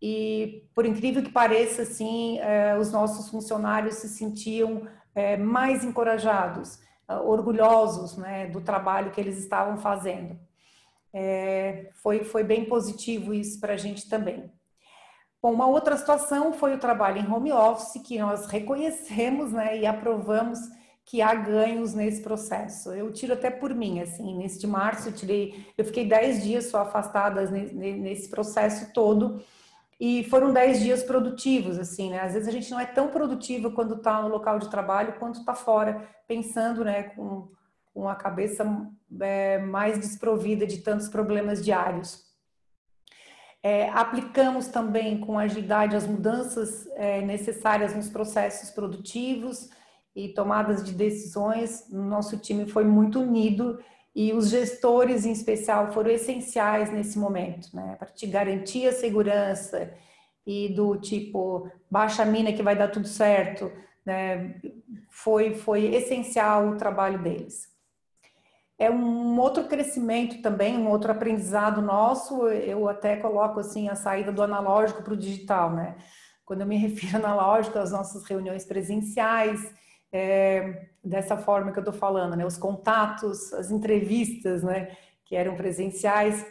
E, 0.00 0.68
por 0.74 0.84
incrível 0.84 1.22
que 1.22 1.30
pareça, 1.30 1.82
assim, 1.82 2.38
é, 2.38 2.76
os 2.78 2.92
nossos 2.92 3.28
funcionários 3.28 3.96
se 3.96 4.08
sentiam 4.08 4.86
é, 5.14 5.36
mais 5.36 5.84
encorajados, 5.84 6.78
é, 7.08 7.14
orgulhosos 7.16 8.16
né, 8.16 8.46
do 8.46 8.60
trabalho 8.60 9.10
que 9.10 9.20
eles 9.20 9.38
estavam 9.38 9.78
fazendo. 9.78 10.38
É, 11.12 11.90
foi, 11.94 12.24
foi 12.24 12.44
bem 12.44 12.66
positivo 12.66 13.32
isso 13.32 13.58
para 13.58 13.74
a 13.74 13.76
gente 13.76 14.08
também. 14.08 14.50
Bom, 15.42 15.52
uma 15.52 15.66
outra 15.66 15.96
situação 15.96 16.52
foi 16.52 16.74
o 16.74 16.78
trabalho 16.78 17.18
em 17.18 17.30
home 17.30 17.52
office, 17.52 18.02
que 18.02 18.18
nós 18.18 18.46
reconhecemos 18.46 19.52
né, 19.52 19.78
e 19.78 19.86
aprovamos 19.86 20.58
que 21.06 21.22
há 21.22 21.32
ganhos 21.36 21.94
nesse 21.94 22.20
processo. 22.20 22.92
Eu 22.92 23.12
tiro 23.12 23.32
até 23.32 23.48
por 23.48 23.72
mim, 23.72 24.00
assim, 24.00 24.36
nesse 24.36 24.58
de 24.58 24.66
março 24.66 25.08
eu 25.08 25.12
tirei, 25.12 25.64
eu 25.78 25.84
fiquei 25.84 26.04
10 26.06 26.42
dias 26.42 26.66
só 26.66 26.82
afastada 26.82 27.48
nesse 27.48 28.28
processo 28.28 28.92
todo 28.92 29.40
e 30.00 30.24
foram 30.24 30.52
10 30.52 30.80
dias 30.80 31.04
produtivos, 31.04 31.78
assim, 31.78 32.10
né? 32.10 32.20
Às 32.20 32.34
vezes 32.34 32.48
a 32.48 32.50
gente 32.50 32.70
não 32.72 32.80
é 32.80 32.84
tão 32.84 33.08
produtivo 33.08 33.70
quando 33.70 33.94
está 33.94 34.20
no 34.20 34.28
local 34.28 34.58
de 34.58 34.68
trabalho 34.68 35.14
quanto 35.16 35.38
está 35.38 35.54
fora, 35.54 36.08
pensando, 36.26 36.84
né, 36.84 37.04
com, 37.04 37.48
com 37.94 38.08
a 38.08 38.16
cabeça 38.16 38.66
é, 39.20 39.58
mais 39.58 40.00
desprovida 40.00 40.66
de 40.66 40.78
tantos 40.78 41.08
problemas 41.08 41.64
diários. 41.64 42.26
É, 43.62 43.88
aplicamos 43.90 44.66
também 44.66 45.20
com 45.20 45.38
agilidade 45.38 45.94
as 45.94 46.06
mudanças 46.06 46.88
é, 46.96 47.20
necessárias 47.20 47.94
nos 47.94 48.08
processos 48.08 48.70
produtivos, 48.70 49.70
e 50.16 50.28
tomadas 50.30 50.82
de 50.82 50.92
decisões, 50.92 51.86
nosso 51.92 52.38
time 52.38 52.66
foi 52.66 52.84
muito 52.84 53.20
unido 53.20 53.78
e 54.14 54.32
os 54.32 54.48
gestores 54.48 55.26
em 55.26 55.32
especial 55.32 55.92
foram 55.92 56.10
essenciais 56.10 56.90
nesse 56.90 57.18
momento, 57.18 57.68
né, 57.76 57.96
para 57.98 58.08
te 58.08 58.26
garantir 58.26 58.88
a 58.88 58.92
segurança 58.92 59.92
e 60.46 60.70
do 60.70 60.96
tipo 60.96 61.70
baixa 61.90 62.22
a 62.22 62.26
mina 62.26 62.50
que 62.50 62.62
vai 62.62 62.74
dar 62.74 62.88
tudo 62.88 63.06
certo, 63.06 63.70
né, 64.06 64.58
foi 65.10 65.54
foi 65.54 65.94
essencial 65.94 66.68
o 66.68 66.76
trabalho 66.78 67.22
deles. 67.22 67.68
É 68.78 68.90
um 68.90 69.38
outro 69.38 69.64
crescimento 69.64 70.40
também, 70.40 70.78
um 70.78 70.88
outro 70.88 71.12
aprendizado 71.12 71.82
nosso, 71.82 72.48
eu 72.48 72.88
até 72.88 73.16
coloco 73.16 73.60
assim 73.60 73.88
a 73.90 73.94
saída 73.94 74.32
do 74.32 74.42
analógico 74.42 75.02
para 75.02 75.14
o 75.14 75.16
digital, 75.16 75.72
né? 75.74 75.96
Quando 76.44 76.60
eu 76.62 76.66
me 76.66 76.76
refiro 76.78 77.16
analógico 77.16 77.78
às 77.78 77.90
nossas 77.90 78.24
reuniões 78.24 78.64
presenciais, 78.64 79.74
é, 80.12 80.88
dessa 81.02 81.36
forma 81.36 81.72
que 81.72 81.78
eu 81.78 81.82
estou 81.82 81.94
falando, 81.94 82.36
né? 82.36 82.44
Os 82.44 82.56
contatos, 82.56 83.52
as 83.52 83.70
entrevistas, 83.70 84.62
né? 84.62 84.96
Que 85.24 85.36
eram 85.36 85.56
presenciais. 85.56 86.46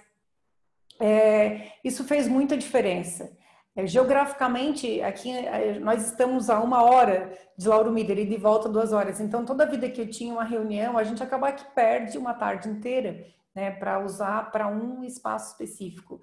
É, 1.00 1.72
isso 1.84 2.04
fez 2.04 2.28
muita 2.28 2.58
diferença. 2.58 3.32
É, 3.76 3.86
geograficamente, 3.86 5.02
aqui 5.02 5.32
é, 5.32 5.78
nós 5.80 6.06
estamos 6.06 6.50
a 6.50 6.62
uma 6.62 6.84
hora 6.84 7.34
de 7.58 7.68
Lauro 7.68 7.92
Miller 7.92 8.20
e 8.20 8.26
de 8.26 8.38
volta 8.38 8.70
duas 8.70 8.94
horas. 8.94 9.20
Então, 9.20 9.46
toda 9.46 9.66
vida 9.66 9.90
que 9.90 10.00
eu 10.00 10.10
tinha 10.10 10.32
uma 10.32 10.46
reunião, 10.46 10.98
a 10.98 11.04
gente 11.04 11.22
acaba 11.22 11.52
que 11.52 11.66
perde 11.74 12.18
uma 12.18 12.34
tarde 12.34 12.70
inteira, 12.70 13.26
né, 13.54 13.72
para 13.72 14.00
usar 14.00 14.52
para 14.52 14.68
um 14.68 15.04
espaço 15.04 15.52
específico. 15.52 16.22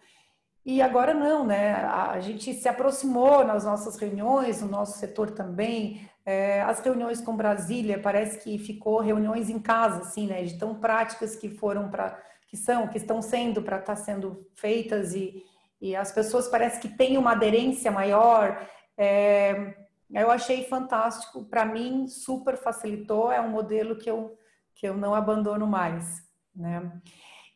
E 0.64 0.80
agora 0.80 1.12
não, 1.12 1.44
né? 1.44 1.74
A 1.74 2.20
gente 2.20 2.54
se 2.54 2.68
aproximou 2.68 3.44
nas 3.44 3.64
nossas 3.64 3.96
reuniões, 3.96 4.62
no 4.62 4.68
nosso 4.68 4.98
setor 4.98 5.32
também. 5.32 6.08
É, 6.24 6.62
as 6.62 6.80
reuniões 6.80 7.20
com 7.20 7.36
Brasília 7.36 7.98
parece 7.98 8.38
que 8.38 8.58
ficou 8.58 9.00
reuniões 9.00 9.50
em 9.50 9.58
casa, 9.58 10.02
assim, 10.02 10.26
né? 10.26 10.42
De 10.44 10.58
tão 10.58 10.74
práticas 10.74 11.34
que 11.34 11.48
foram 11.48 11.90
para, 11.90 12.20
que 12.48 12.56
são, 12.56 12.86
que 12.88 12.98
estão 12.98 13.20
sendo 13.20 13.62
para 13.62 13.78
estar 13.78 13.96
tá 13.96 14.00
sendo 14.00 14.46
feitas 14.54 15.14
e, 15.14 15.42
e 15.80 15.96
as 15.96 16.12
pessoas 16.12 16.48
parece 16.48 16.80
que 16.80 16.88
têm 16.88 17.18
uma 17.18 17.32
aderência 17.32 17.90
maior. 17.90 18.66
É, 18.96 19.74
eu 20.10 20.30
achei 20.30 20.64
fantástico, 20.64 21.44
para 21.44 21.64
mim 21.64 22.06
super 22.06 22.56
facilitou, 22.56 23.32
é 23.32 23.40
um 23.40 23.48
modelo 23.48 23.96
que 23.96 24.10
eu 24.10 24.36
que 24.74 24.88
eu 24.88 24.96
não 24.96 25.14
abandono 25.14 25.66
mais, 25.66 26.22
né? 26.54 26.90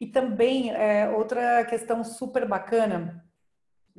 E 0.01 0.07
também, 0.07 0.71
é, 0.71 1.09
outra 1.09 1.65
questão 1.65 2.05
super 2.05 2.47
bacana, 2.47 3.25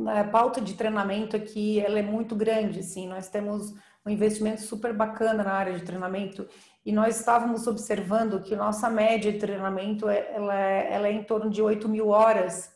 a 0.08 0.24
pauta 0.24 0.62
de 0.62 0.76
treinamento 0.76 1.36
aqui, 1.36 1.80
ela 1.80 2.00
é 2.00 2.04
muito 2.04 2.36
grande, 2.36 2.80
assim, 2.80 3.08
nós 3.08 3.28
temos 3.28 3.74
um 4.08 4.10
investimento 4.10 4.62
super 4.62 4.94
bacana 4.94 5.44
na 5.44 5.52
área 5.52 5.74
de 5.74 5.84
treinamento 5.84 6.48
e 6.86 6.94
nós 6.94 7.20
estávamos 7.20 7.68
observando 7.68 8.42
que 8.42 8.56
nossa 8.56 8.90
média 8.90 9.32
de 9.32 9.38
treinamento, 9.38 10.08
é, 10.08 10.32
ela 10.34 10.56
é, 10.58 10.94
ela 10.94 11.08
é 11.10 11.12
em 11.12 11.24
torno 11.24 11.50
de 11.50 11.62
8 11.62 11.90
mil 11.90 12.08
horas 12.08 12.74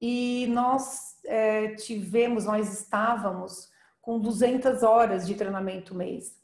e 0.00 0.46
nós 0.50 1.16
é, 1.24 1.74
tivemos, 1.74 2.44
nós 2.44 2.72
estávamos 2.72 3.68
com 4.00 4.20
200 4.20 4.84
horas 4.84 5.26
de 5.26 5.34
treinamento 5.34 5.92
mês. 5.92 6.40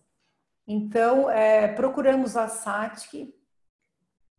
Então, 0.66 1.30
é, 1.30 1.68
procuramos 1.68 2.36
a 2.36 2.48
SATIC, 2.48 3.32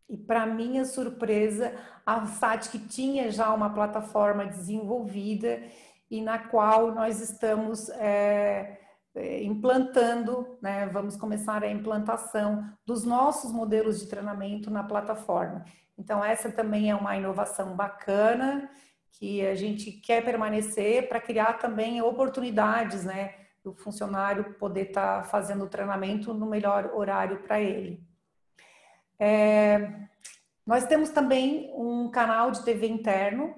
e 0.10 0.18
para 0.18 0.46
minha 0.46 0.84
surpresa, 0.84 1.74
a 2.06 2.26
SATIC 2.26 2.80
tinha 2.88 3.32
já 3.32 3.54
uma 3.54 3.74
plataforma 3.74 4.46
desenvolvida 4.46 5.64
e 6.12 6.22
na 6.22 6.38
qual 6.38 6.94
nós 6.94 7.22
estamos 7.22 7.90
é, 7.90 8.83
implantando, 9.16 10.58
né, 10.62 10.88
vamos 10.88 11.16
começar 11.16 11.64
a 11.64 11.70
implantação 11.70 12.68
dos 12.86 13.04
nossos 13.04 13.52
modelos 13.52 14.00
de 14.00 14.08
treinamento 14.08 14.72
na 14.72 14.84
plataforma. 14.84 15.64
Então, 15.98 16.24
essa 16.24 16.52
também 16.52 16.90
é 16.90 16.96
uma 16.96 17.16
inovação 17.16 17.76
bacana 17.76 18.70
que 19.12 19.46
a 19.46 19.54
gente 19.54 19.92
quer 19.92 20.26
permanecer 20.26 21.08
para 21.08 21.22
criar 21.22 21.60
também 21.60 22.02
oportunidades, 22.02 23.04
né, 23.04 23.36
do 23.64 23.74
funcionário 23.74 24.56
poder 24.56 24.88
estar 24.88 25.22
tá 25.22 25.24
fazendo 25.24 25.64
o 25.66 25.70
treinamento 25.70 26.34
no 26.34 26.46
melhor 26.46 26.92
horário 26.94 27.44
para 27.44 27.62
ele. 27.62 28.04
É, 29.20 30.08
nós 30.66 30.86
temos 30.86 31.10
também 31.10 31.72
um 31.76 32.10
canal 32.10 32.52
de 32.52 32.64
TV 32.64 32.88
interno, 32.88 33.56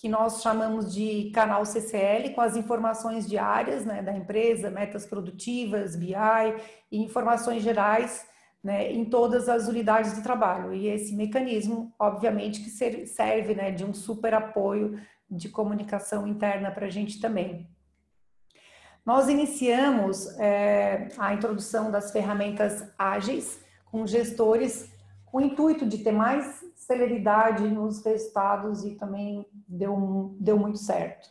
que 0.00 0.08
nós 0.08 0.42
chamamos 0.42 0.94
de 0.94 1.28
canal 1.34 1.66
CCL, 1.66 2.30
com 2.30 2.40
as 2.40 2.56
informações 2.56 3.28
diárias 3.28 3.84
né, 3.84 4.00
da 4.00 4.16
empresa, 4.16 4.70
metas 4.70 5.04
produtivas, 5.04 5.96
BI 5.96 6.14
e 6.92 7.02
informações 7.02 7.64
gerais 7.64 8.24
né, 8.62 8.92
em 8.92 9.04
todas 9.04 9.48
as 9.48 9.66
unidades 9.66 10.14
de 10.14 10.22
trabalho. 10.22 10.72
E 10.72 10.86
esse 10.86 11.16
mecanismo, 11.16 11.92
obviamente, 11.98 12.60
que 12.60 12.70
serve 12.70 13.56
né, 13.56 13.72
de 13.72 13.84
um 13.84 13.92
super 13.92 14.34
apoio 14.34 15.00
de 15.28 15.48
comunicação 15.48 16.28
interna 16.28 16.70
para 16.70 16.86
a 16.86 16.90
gente 16.90 17.20
também. 17.20 17.68
Nós 19.04 19.28
iniciamos 19.28 20.28
é, 20.38 21.08
a 21.18 21.34
introdução 21.34 21.90
das 21.90 22.12
ferramentas 22.12 22.88
ágeis 22.96 23.64
com 23.86 24.06
gestores 24.06 24.92
com 25.26 25.38
o 25.38 25.40
intuito 25.40 25.84
de 25.84 25.98
ter 25.98 26.12
mais 26.12 26.64
celeridade 26.78 27.68
nos 27.68 28.02
resultados 28.04 28.84
e 28.84 28.92
também 28.92 29.44
deu, 29.66 30.34
deu 30.38 30.56
muito 30.56 30.78
certo. 30.78 31.28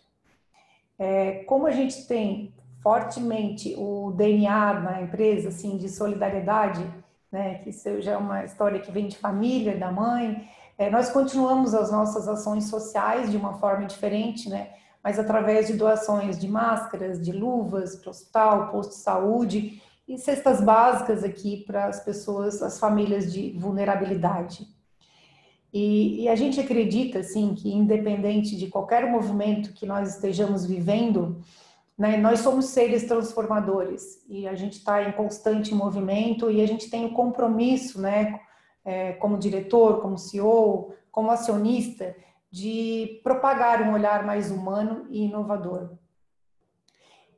É, 1.00 1.44
como 1.46 1.66
a 1.66 1.72
gente 1.72 2.06
tem 2.06 2.54
fortemente 2.82 3.74
o 3.78 4.12
DNA 4.12 4.74
na 4.82 5.02
empresa, 5.02 5.50
assim, 5.50 5.78
de 5.78 5.90
solidariedade, 5.90 6.86
né, 7.32 7.56
que 7.56 7.70
isso 7.70 8.02
já 8.02 8.14
é 8.14 8.18
uma 8.18 8.44
história 8.44 8.80
que 8.80 8.92
vem 8.92 9.08
de 9.08 9.18
família, 9.18 9.78
da 9.78 9.92
mãe, 9.92 10.48
é, 10.78 10.90
nós 10.90 11.10
continuamos 11.10 11.74
as 11.74 11.92
nossas 11.92 12.28
ações 12.28 12.66
sociais 12.66 13.32
de 13.32 13.38
uma 13.38 13.54
forma 13.54 13.86
diferente, 13.86 14.50
né, 14.50 14.72
mas 15.04 15.18
através 15.18 15.68
de 15.68 15.74
doações 15.74 16.38
de 16.38 16.48
máscaras, 16.48 17.24
de 17.24 17.32
luvas 17.32 17.96
para 17.96 18.10
o 18.10 18.12
hospital, 18.12 18.70
posto 18.70 18.92
de 18.92 18.98
saúde, 18.98 19.82
e 20.08 20.18
cestas 20.18 20.62
básicas 20.62 21.24
aqui 21.24 21.64
para 21.66 21.86
as 21.86 22.04
pessoas, 22.04 22.62
as 22.62 22.80
famílias 22.80 23.32
de 23.32 23.52
vulnerabilidade. 23.58 24.77
E, 25.74 26.24
e, 26.24 26.30
a 26.30 26.36
gente 26.36 26.60
acredita, 26.60 27.20
assim, 27.20 27.54
que 27.54 27.74
independente 27.74 28.56
de 28.56 28.68
qualquer 28.68 29.06
movimento 29.10 29.74
que 29.74 29.86
nós 29.86 30.16
estejamos 30.16 30.66
vivendo, 30.66 31.42
né, 31.98 32.16
nós 32.18 32.40
somos 32.40 32.68
seres 32.68 33.06
transformadores 33.06 34.24
e 34.30 34.48
a 34.48 34.56
gente 34.56 34.78
está 34.78 35.04
em 35.04 35.12
constante 35.12 35.74
movimento 35.74 36.50
e 36.50 36.62
a 36.62 36.68
gente 36.68 36.90
tem 36.90 37.06
o 37.06 37.14
compromisso, 37.14 38.00
né, 38.00 38.40
é, 38.86 39.14
como 39.14 39.38
diretor, 39.38 40.02
como 40.02 40.18
CEO, 40.18 40.94
como 41.12 41.32
acionista, 41.32 42.16
de 42.50 43.20
propagar 43.24 43.82
um 43.82 43.94
olhar 43.94 44.26
mais 44.26 44.50
humano 44.52 45.06
e 45.10 45.26
inovador. 45.26 45.98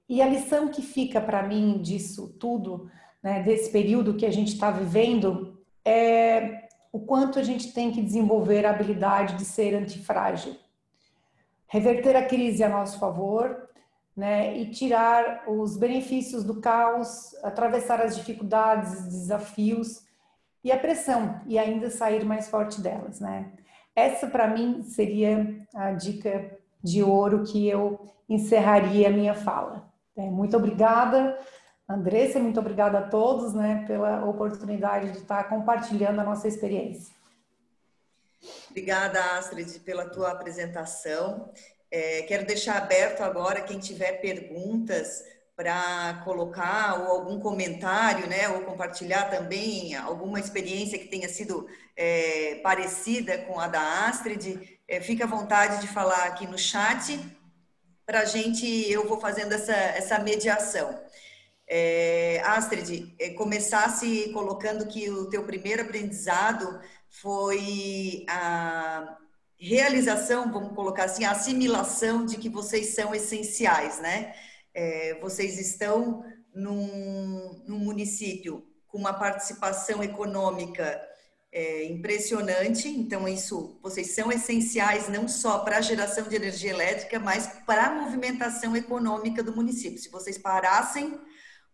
E 0.08 0.22
a 0.22 0.28
lição 0.28 0.68
que 0.68 0.82
fica 0.82 1.20
para 1.20 1.42
mim 1.44 1.80
disso 1.82 2.36
tudo, 2.39 2.89
né, 3.24 3.42
desse 3.42 3.72
período 3.72 4.15
que 4.15 4.26
a 4.26 4.32
gente 4.32 4.54
está 4.54 4.70
vivendo, 4.70 5.58
é 5.84 6.69
o 6.91 6.99
quanto 6.99 7.39
a 7.39 7.43
gente 7.43 7.73
tem 7.73 7.91
que 7.91 8.02
desenvolver 8.02 8.65
a 8.65 8.71
habilidade 8.71 9.36
de 9.36 9.45
ser 9.45 9.75
antifrágil. 9.75 10.56
Reverter 11.67 12.15
a 12.15 12.25
crise 12.25 12.63
a 12.63 12.69
nosso 12.69 12.99
favor, 12.99 13.69
né, 14.15 14.58
e 14.58 14.69
tirar 14.69 15.43
os 15.47 15.78
benefícios 15.78 16.43
do 16.43 16.60
caos, 16.60 17.34
atravessar 17.43 18.02
as 18.02 18.17
dificuldades, 18.17 19.06
desafios 19.06 20.04
e 20.62 20.71
a 20.71 20.78
pressão 20.78 21.39
e 21.47 21.58
ainda 21.58 21.89
sair 21.89 22.25
mais 22.25 22.49
forte 22.49 22.82
delas, 22.82 23.21
né? 23.21 23.54
Essa 23.95 24.28
para 24.28 24.47
mim 24.47 24.84
seria 24.84 25.65
a 25.73 25.91
dica 25.93 26.58
de 26.84 27.02
ouro 27.02 27.43
que 27.43 27.67
eu 27.67 28.08
encerraria 28.28 29.08
a 29.08 29.12
minha 29.12 29.34
fala. 29.34 29.89
É, 30.17 30.30
muito 30.30 30.58
obrigada, 30.58 31.38
Andressa, 31.89 32.39
muito 32.39 32.60
obrigada 32.60 32.99
a 32.99 33.08
todos 33.10 33.56
né, 33.56 33.84
pela 33.88 34.23
oportunidade 34.23 35.12
de 35.12 35.17
estar 35.17 35.45
compartilhando 35.49 36.21
a 36.21 36.23
nossa 36.23 36.47
experiência. 36.47 37.15
Obrigada, 38.69 39.19
Astrid, 39.38 39.80
pela 39.80 40.08
tua 40.08 40.30
apresentação. 40.30 41.52
É, 41.89 42.21
quero 42.21 42.45
deixar 42.45 42.78
aberto 42.78 43.21
agora 43.21 43.62
quem 43.62 43.80
tiver 43.80 44.21
perguntas 44.21 45.23
para 45.56 46.21
colocar 46.23 47.02
ou 47.02 47.08
algum 47.08 47.39
comentário, 47.39 48.28
né, 48.28 48.47
ou 48.49 48.62
compartilhar 48.62 49.25
também 49.25 49.95
alguma 49.95 50.39
experiência 50.39 50.99
que 50.99 51.08
tenha 51.08 51.28
sido 51.28 51.67
é, 51.97 52.60
parecida 52.62 53.39
com 53.39 53.60
a 53.60 53.67
da 53.67 54.08
Astrid. 54.08 54.80
É, 54.88 55.02
fica 55.02 55.23
à 55.23 55.28
vontade 55.28 55.82
de 55.82 55.88
falar 55.88 56.25
aqui 56.25 56.45
no 56.45 56.58
chat 56.58 57.19
para 58.06 58.21
a 58.21 58.25
gente, 58.25 58.65
eu 58.91 59.08
vou 59.08 59.19
fazendo 59.19 59.54
essa, 59.54 59.73
essa 59.73 60.19
mediação. 60.19 60.97
É, 61.72 62.42
Astrid, 62.46 63.14
é, 63.20 63.30
começasse 63.30 64.32
colocando 64.34 64.88
que 64.88 65.10
o 65.10 65.30
teu 65.30 65.44
primeiro 65.44 65.84
aprendizado 65.84 66.80
foi 67.08 68.26
a 68.28 69.18
realização, 69.56 70.52
vamos 70.52 70.74
colocar 70.74 71.04
assim, 71.04 71.26
a 71.26 71.32
assimilação 71.32 72.26
de 72.26 72.38
que 72.38 72.50
vocês 72.50 72.96
são 72.96 73.14
essenciais, 73.14 74.00
né? 74.00 74.34
É, 74.74 75.20
vocês 75.22 75.60
estão 75.60 76.24
num, 76.56 77.64
num 77.68 77.80
município 77.80 78.66
com 78.88 78.98
uma 78.98 79.14
participação 79.14 80.04
econômica 80.04 81.00
é 81.52 81.86
impressionante. 81.86 82.88
Então, 82.88 83.28
isso, 83.28 83.80
vocês 83.82 84.12
são 84.12 84.32
essenciais 84.32 85.10
não 85.10 85.28
só 85.28 85.60
para 85.60 85.78
a 85.78 85.82
geração 85.82 86.28
de 86.28 86.36
energia 86.36 86.72
elétrica, 86.72 87.20
mas 87.20 87.48
para 87.66 87.88
a 87.88 87.96
movimentação 87.96 88.76
econômica 88.76 89.42
do 89.42 89.56
município. 89.56 90.00
Se 90.00 90.10
vocês 90.10 90.38
parassem, 90.38 91.20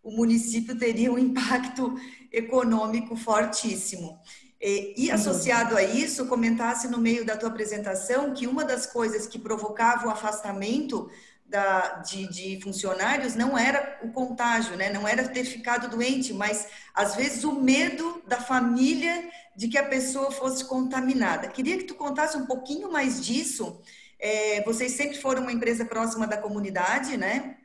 o 0.05 0.11
município 0.11 0.77
teria 0.77 1.11
um 1.11 1.17
impacto 1.17 1.99
econômico 2.31 3.15
fortíssimo. 3.15 4.19
E, 4.61 4.93
e 5.05 5.11
associado 5.11 5.75
a 5.75 5.83
isso, 5.83 6.27
comentasse 6.27 6.87
no 6.87 6.99
meio 6.99 7.25
da 7.25 7.35
tua 7.35 7.49
apresentação 7.49 8.31
que 8.31 8.45
uma 8.45 8.63
das 8.63 8.85
coisas 8.85 9.25
que 9.25 9.39
provocava 9.39 10.07
o 10.07 10.11
afastamento 10.11 11.09
da, 11.47 11.99
de, 11.99 12.27
de, 12.27 12.61
funcionários 12.61 13.35
não 13.35 13.57
era 13.57 13.99
o 14.03 14.11
contágio, 14.11 14.77
né? 14.77 14.91
não 14.91 15.07
era 15.07 15.27
ter 15.27 15.43
ficado 15.43 15.89
doente, 15.89 16.33
mas 16.33 16.67
às 16.93 17.15
vezes 17.15 17.43
o 17.43 17.59
medo 17.59 18.21
da 18.27 18.37
família 18.37 19.27
de 19.55 19.67
que 19.67 19.77
a 19.77 19.87
pessoa 19.87 20.31
fosse 20.31 20.65
contaminada. 20.65 21.47
Queria 21.47 21.77
que 21.77 21.83
tu 21.83 21.95
contasse 21.95 22.37
um 22.37 22.45
pouquinho 22.45 22.91
mais 22.91 23.25
disso, 23.25 23.81
É, 24.17 24.63
vocês 24.63 24.93
sempre 24.93 25.17
foram 25.17 25.41
uma 25.41 25.51
empresa 25.51 25.83
próxima 25.85 26.25
da 26.25 26.37
comunidade, 26.37 27.17
né? 27.17 27.57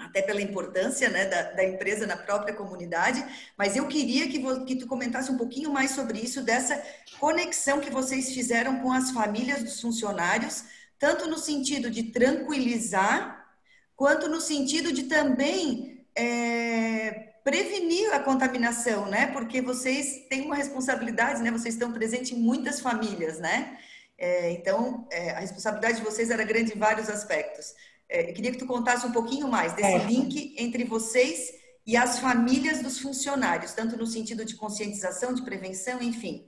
Até 0.00 0.22
pela 0.22 0.40
importância 0.40 1.08
né, 1.10 1.26
da, 1.26 1.42
da 1.52 1.64
empresa 1.64 2.06
na 2.06 2.16
própria 2.16 2.54
comunidade, 2.54 3.24
mas 3.56 3.76
eu 3.76 3.86
queria 3.86 4.28
que, 4.28 4.42
que 4.64 4.76
tu 4.76 4.86
comentasse 4.86 5.30
um 5.30 5.36
pouquinho 5.36 5.70
mais 5.70 5.90
sobre 5.90 6.18
isso, 6.18 6.42
dessa 6.42 6.82
conexão 7.18 7.80
que 7.80 7.90
vocês 7.90 8.32
fizeram 8.32 8.80
com 8.80 8.92
as 8.92 9.10
famílias 9.10 9.62
dos 9.62 9.80
funcionários, 9.80 10.64
tanto 10.98 11.28
no 11.28 11.38
sentido 11.38 11.90
de 11.90 12.04
tranquilizar, 12.04 13.46
quanto 13.94 14.28
no 14.28 14.40
sentido 14.40 14.92
de 14.92 15.04
também 15.04 16.06
é, 16.16 17.30
prevenir 17.44 18.12
a 18.12 18.20
contaminação, 18.20 19.06
né? 19.06 19.26
Porque 19.28 19.60
vocês 19.60 20.26
têm 20.28 20.42
uma 20.42 20.54
responsabilidade, 20.54 21.42
né? 21.42 21.50
Vocês 21.50 21.74
estão 21.74 21.92
presentes 21.92 22.32
em 22.32 22.40
muitas 22.40 22.80
famílias, 22.80 23.38
né? 23.38 23.78
É, 24.18 24.50
então, 24.50 25.06
é, 25.10 25.30
a 25.30 25.40
responsabilidade 25.40 25.98
de 25.98 26.04
vocês 26.04 26.30
era 26.30 26.44
grande 26.44 26.74
em 26.74 26.78
vários 26.78 27.08
aspectos. 27.08 27.74
É, 28.10 28.28
eu 28.28 28.34
queria 28.34 28.50
que 28.50 28.58
tu 28.58 28.66
contasse 28.66 29.06
um 29.06 29.12
pouquinho 29.12 29.46
mais 29.46 29.72
desse 29.72 29.88
é. 29.88 30.04
link 30.04 30.54
entre 30.58 30.82
vocês 30.82 31.52
e 31.86 31.96
as 31.96 32.18
famílias 32.18 32.82
dos 32.82 32.98
funcionários, 32.98 33.72
tanto 33.72 33.96
no 33.96 34.06
sentido 34.06 34.44
de 34.44 34.56
conscientização, 34.56 35.32
de 35.32 35.42
prevenção, 35.42 36.02
enfim. 36.02 36.44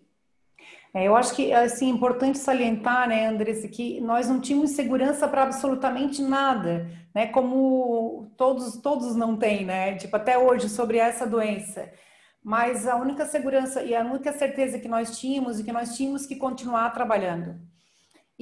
É, 0.93 1.07
eu 1.07 1.17
acho 1.17 1.35
que 1.35 1.53
assim, 1.53 1.87
é 1.87 1.95
importante 1.95 2.37
salientar, 2.37 3.09
né, 3.09 3.27
Andressa, 3.27 3.67
que 3.69 4.01
nós 4.01 4.29
não 4.29 4.41
tínhamos 4.41 4.73
segurança 4.73 5.27
para 5.27 5.45
absolutamente 5.45 6.21
nada, 6.21 6.87
né? 7.15 7.29
Como 7.29 8.31
todos, 8.37 8.77
todos 8.77 9.17
não 9.17 9.37
têm, 9.37 9.65
né? 9.65 9.95
Tipo, 9.97 10.17
até 10.17 10.37
hoje, 10.37 10.69
sobre 10.69 10.99
essa 10.99 11.27
doença. 11.27 11.91
Mas 12.45 12.87
a 12.89 12.97
única 12.97 13.25
segurança 13.25 13.83
e 13.83 13.95
a 13.95 14.03
única 14.03 14.33
certeza 14.33 14.79
que 14.79 14.89
nós 14.89 15.19
tínhamos 15.19 15.61
e 15.61 15.65
que 15.65 15.73
nós 15.73 15.97
tínhamos 15.97 16.27
que 16.27 16.37
continuar 16.37 16.91
trabalhando. 16.91 17.72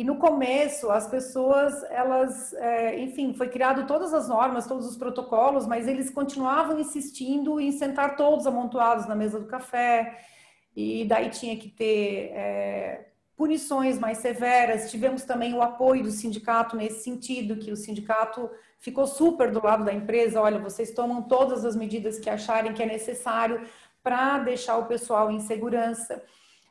E 0.01 0.05
no 0.11 0.17
começo, 0.17 0.91
as 0.91 1.07
pessoas, 1.07 1.85
elas, 1.91 2.55
é, 2.55 2.99
enfim, 3.01 3.35
foi 3.35 3.51
criado 3.51 3.87
todas 3.87 4.15
as 4.15 4.31
normas, 4.31 4.67
todos 4.67 4.87
os 4.87 4.97
protocolos, 4.97 5.67
mas 5.67 5.87
eles 5.87 6.09
continuavam 6.09 6.81
insistindo 6.81 7.61
em 7.61 7.71
sentar 7.71 8.17
todos 8.17 8.47
amontoados 8.47 9.07
na 9.07 9.15
mesa 9.15 9.39
do 9.39 9.45
café, 9.45 10.19
e 10.75 11.05
daí 11.05 11.29
tinha 11.29 11.55
que 11.55 11.69
ter 11.69 12.33
é, 12.33 13.09
punições 13.37 13.99
mais 13.99 14.17
severas. 14.17 14.91
Tivemos 14.91 15.25
também 15.25 15.53
o 15.53 15.61
apoio 15.61 16.03
do 16.03 16.11
sindicato 16.11 16.79
nesse 16.79 17.05
sentido, 17.05 17.59
que 17.59 17.71
o 17.71 17.77
sindicato 17.77 18.49
ficou 18.79 19.07
super 19.07 19.51
do 19.51 19.63
lado 19.63 19.85
da 19.85 19.93
empresa. 19.93 20.41
Olha, 20.41 20.59
vocês 20.59 20.93
tomam 20.93 21.21
todas 21.21 21.63
as 21.63 21.77
medidas 21.77 22.19
que 22.19 22.31
acharem 22.31 22.73
que 22.73 22.83
é 22.83 22.87
necessário 22.87 23.69
para 24.03 24.39
deixar 24.39 24.79
o 24.79 24.87
pessoal 24.87 25.31
em 25.31 25.41
segurança. 25.41 26.23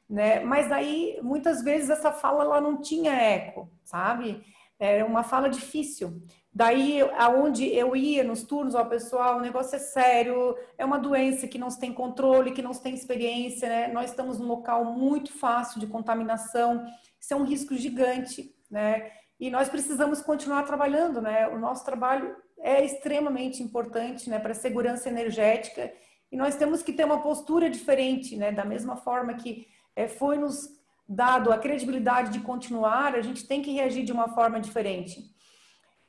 Né? 0.10 0.40
Mas 0.40 0.68
daí, 0.68 1.20
muitas 1.22 1.62
vezes, 1.62 1.90
essa 1.90 2.12
fala 2.12 2.44
ela 2.44 2.60
não 2.60 2.82
tinha 2.82 3.14
eco, 3.14 3.70
sabe? 3.84 4.44
Era 4.80 5.06
uma 5.06 5.24
fala 5.24 5.50
difícil. 5.50 6.24
Daí, 6.52 7.00
aonde 7.18 7.68
eu 7.68 7.96
ia 7.96 8.24
nos 8.24 8.44
turnos, 8.44 8.74
ó, 8.74 8.84
pessoal, 8.84 9.38
o 9.38 9.42
negócio 9.42 9.76
é 9.76 9.80
sério, 9.80 10.58
é 10.78 10.84
uma 10.84 10.98
doença 10.98 11.48
que 11.48 11.60
não 11.60 11.70
se 11.70 11.80
tem 11.80 11.94
controle, 11.94 12.54
que 12.54 12.62
não 12.62 12.74
se 12.74 12.82
tem 12.82 12.96
experiência, 12.96 13.70
né? 13.70 13.88
Nós 13.90 14.10
estamos 14.10 14.40
num 14.40 14.48
local 14.48 14.84
muito 14.84 15.32
fácil 15.32 15.80
de 15.80 15.86
contaminação, 15.86 16.84
isso 17.20 17.34
é 17.34 17.38
um 17.38 17.44
risco 17.44 17.76
gigante, 17.76 18.52
né? 18.70 19.12
E 19.40 19.52
nós 19.52 19.70
precisamos 19.70 20.22
continuar 20.22 20.64
trabalhando, 20.64 21.22
né? 21.22 21.48
O 21.50 21.60
nosso 21.60 21.86
trabalho 21.86 22.36
é 22.60 22.84
extremamente 22.84 23.62
importante, 23.62 24.30
né, 24.30 24.38
para 24.38 24.52
a 24.52 24.56
segurança 24.56 25.08
energética, 25.08 25.94
e 26.32 26.36
nós 26.36 26.56
temos 26.56 26.84
que 26.84 26.92
ter 26.92 27.06
uma 27.06 27.22
postura 27.22 27.70
diferente, 27.70 28.36
né? 28.36 28.52
Da 28.52 28.66
mesma 28.66 28.98
forma 28.98 29.36
que 29.36 29.68
é, 30.00 30.08
foi 30.08 30.38
nos 30.38 30.70
dado 31.08 31.52
a 31.52 31.58
credibilidade 31.58 32.32
de 32.32 32.40
continuar, 32.40 33.16
a 33.16 33.22
gente 33.22 33.46
tem 33.46 33.62
que 33.62 33.74
reagir 33.74 34.06
de 34.06 34.14
uma 34.14 34.30
forma 34.30 34.58
diferente. 34.60 35.30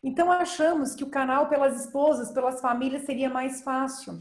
Então 0.01 0.31
achamos 0.31 0.95
que 0.95 1.03
o 1.03 1.11
canal 1.11 1.49
pelas 1.49 1.85
esposas, 1.85 2.31
pelas 2.31 2.61
famílias 2.61 3.03
seria 3.03 3.29
mais 3.29 3.63
fácil. 3.63 4.17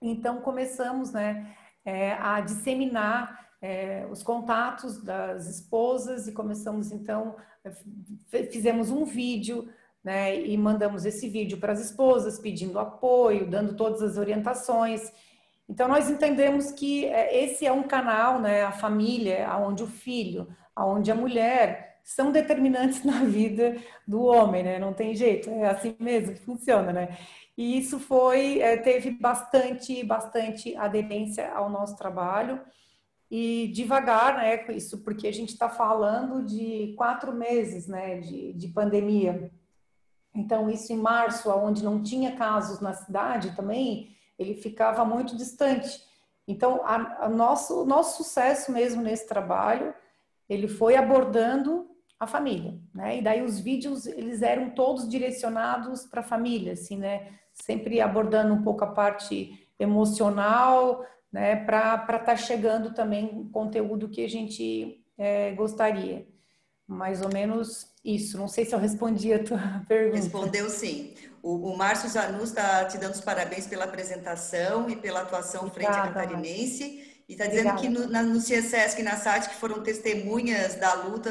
Então 0.00 0.40
começamos, 0.40 1.10
né, 1.10 1.56
é, 1.84 2.12
a 2.12 2.40
disseminar 2.40 3.48
é, 3.60 4.06
os 4.12 4.22
contatos 4.22 5.02
das 5.02 5.48
esposas 5.48 6.28
e 6.28 6.32
começamos 6.32 6.92
então 6.92 7.34
fizemos 8.52 8.90
um 8.90 9.04
vídeo, 9.04 9.68
né, 10.04 10.40
e 10.40 10.56
mandamos 10.56 11.04
esse 11.04 11.28
vídeo 11.28 11.58
para 11.58 11.72
as 11.72 11.80
esposas 11.80 12.38
pedindo 12.38 12.78
apoio, 12.78 13.50
dando 13.50 13.74
todas 13.74 14.00
as 14.00 14.16
orientações. 14.16 15.12
Então 15.68 15.86
nós 15.86 16.08
entendemos 16.08 16.72
que 16.72 17.04
é, 17.06 17.44
esse 17.44 17.66
é 17.66 17.72
um 17.72 17.82
canal, 17.82 18.40
né, 18.40 18.62
a 18.62 18.72
família, 18.72 19.46
aonde 19.48 19.82
o 19.82 19.86
filho, 19.86 20.48
aonde 20.74 21.10
a 21.10 21.14
mulher 21.14 21.98
são 22.02 22.32
determinantes 22.32 23.04
na 23.04 23.22
vida 23.24 23.76
do 24.06 24.22
homem, 24.22 24.62
né? 24.62 24.78
Não 24.78 24.94
tem 24.94 25.14
jeito, 25.14 25.50
é 25.50 25.68
assim 25.68 25.94
mesmo 26.00 26.34
que 26.34 26.40
funciona, 26.40 26.92
né? 26.92 27.18
E 27.56 27.76
isso 27.76 27.98
foi, 27.98 28.60
é, 28.60 28.76
teve 28.76 29.10
bastante, 29.10 30.02
bastante 30.04 30.74
aderência 30.76 31.52
ao 31.52 31.68
nosso 31.68 31.96
trabalho 31.96 32.60
e 33.30 33.70
devagar, 33.74 34.36
né? 34.38 34.64
Isso 34.74 35.04
porque 35.04 35.26
a 35.28 35.32
gente 35.32 35.50
está 35.50 35.68
falando 35.68 36.42
de 36.46 36.94
quatro 36.96 37.32
meses, 37.32 37.86
né? 37.86 38.20
De, 38.20 38.54
de 38.54 38.68
pandemia. 38.68 39.50
Então, 40.34 40.70
isso 40.70 40.92
em 40.92 40.96
março, 40.96 41.50
onde 41.50 41.84
não 41.84 42.02
tinha 42.02 42.36
casos 42.36 42.80
na 42.80 42.94
cidade 42.94 43.54
também, 43.54 44.16
ele 44.38 44.54
ficava 44.54 45.04
muito 45.04 45.36
distante. 45.36 46.00
Então, 46.46 46.80
a, 46.84 47.26
a 47.26 47.28
nosso, 47.28 47.84
nosso 47.84 48.22
sucesso 48.22 48.72
mesmo 48.72 49.02
nesse 49.02 49.26
trabalho, 49.26 49.92
ele 50.48 50.68
foi 50.68 50.96
abordando 50.96 51.86
a 52.18 52.26
família, 52.26 52.76
né? 52.92 53.18
E 53.18 53.22
daí 53.22 53.42
os 53.42 53.60
vídeos 53.60 54.06
eles 54.06 54.42
eram 54.42 54.70
todos 54.70 55.08
direcionados 55.08 56.04
para 56.06 56.20
a 56.20 56.24
família, 56.24 56.72
assim, 56.72 56.96
né? 56.96 57.32
Sempre 57.52 58.00
abordando 58.00 58.54
um 58.54 58.62
pouco 58.62 58.82
a 58.82 58.88
parte 58.88 59.68
emocional, 59.78 61.04
né? 61.30 61.56
Para 61.64 61.94
estar 61.94 62.18
tá 62.18 62.36
chegando 62.36 62.92
também 62.92 63.48
conteúdo 63.52 64.08
que 64.08 64.24
a 64.24 64.28
gente 64.28 65.04
é, 65.16 65.52
gostaria. 65.52 66.26
Mais 66.86 67.20
ou 67.20 67.30
menos 67.30 67.94
isso. 68.02 68.38
Não 68.38 68.48
sei 68.48 68.64
se 68.64 68.74
eu 68.74 68.78
respondi 68.78 69.32
a 69.32 69.44
tua 69.44 69.60
pergunta. 69.86 70.16
Respondeu 70.16 70.70
sim. 70.70 71.14
O, 71.42 71.70
o 71.70 71.76
Márcio 71.76 72.08
Zanus 72.08 72.50
está 72.50 72.84
te 72.84 72.98
dando 72.98 73.14
os 73.14 73.20
parabéns 73.20 73.66
pela 73.66 73.84
apresentação 73.84 74.88
e 74.88 74.96
pela 74.96 75.22
atuação 75.22 75.66
Obrigada, 75.66 75.94
frente 75.94 76.08
à 76.08 76.12
Catarinense. 76.12 77.22
E 77.28 77.32
está 77.32 77.46
dizendo 77.46 77.74
que 77.76 77.88
no, 77.88 78.08
na, 78.08 78.22
no 78.22 78.40
CSS 78.40 78.98
e 78.98 79.02
na 79.02 79.16
SAT 79.16 79.48
que 79.48 79.56
foram 79.56 79.82
testemunhas 79.82 80.76
da 80.76 80.94
luta 80.94 81.30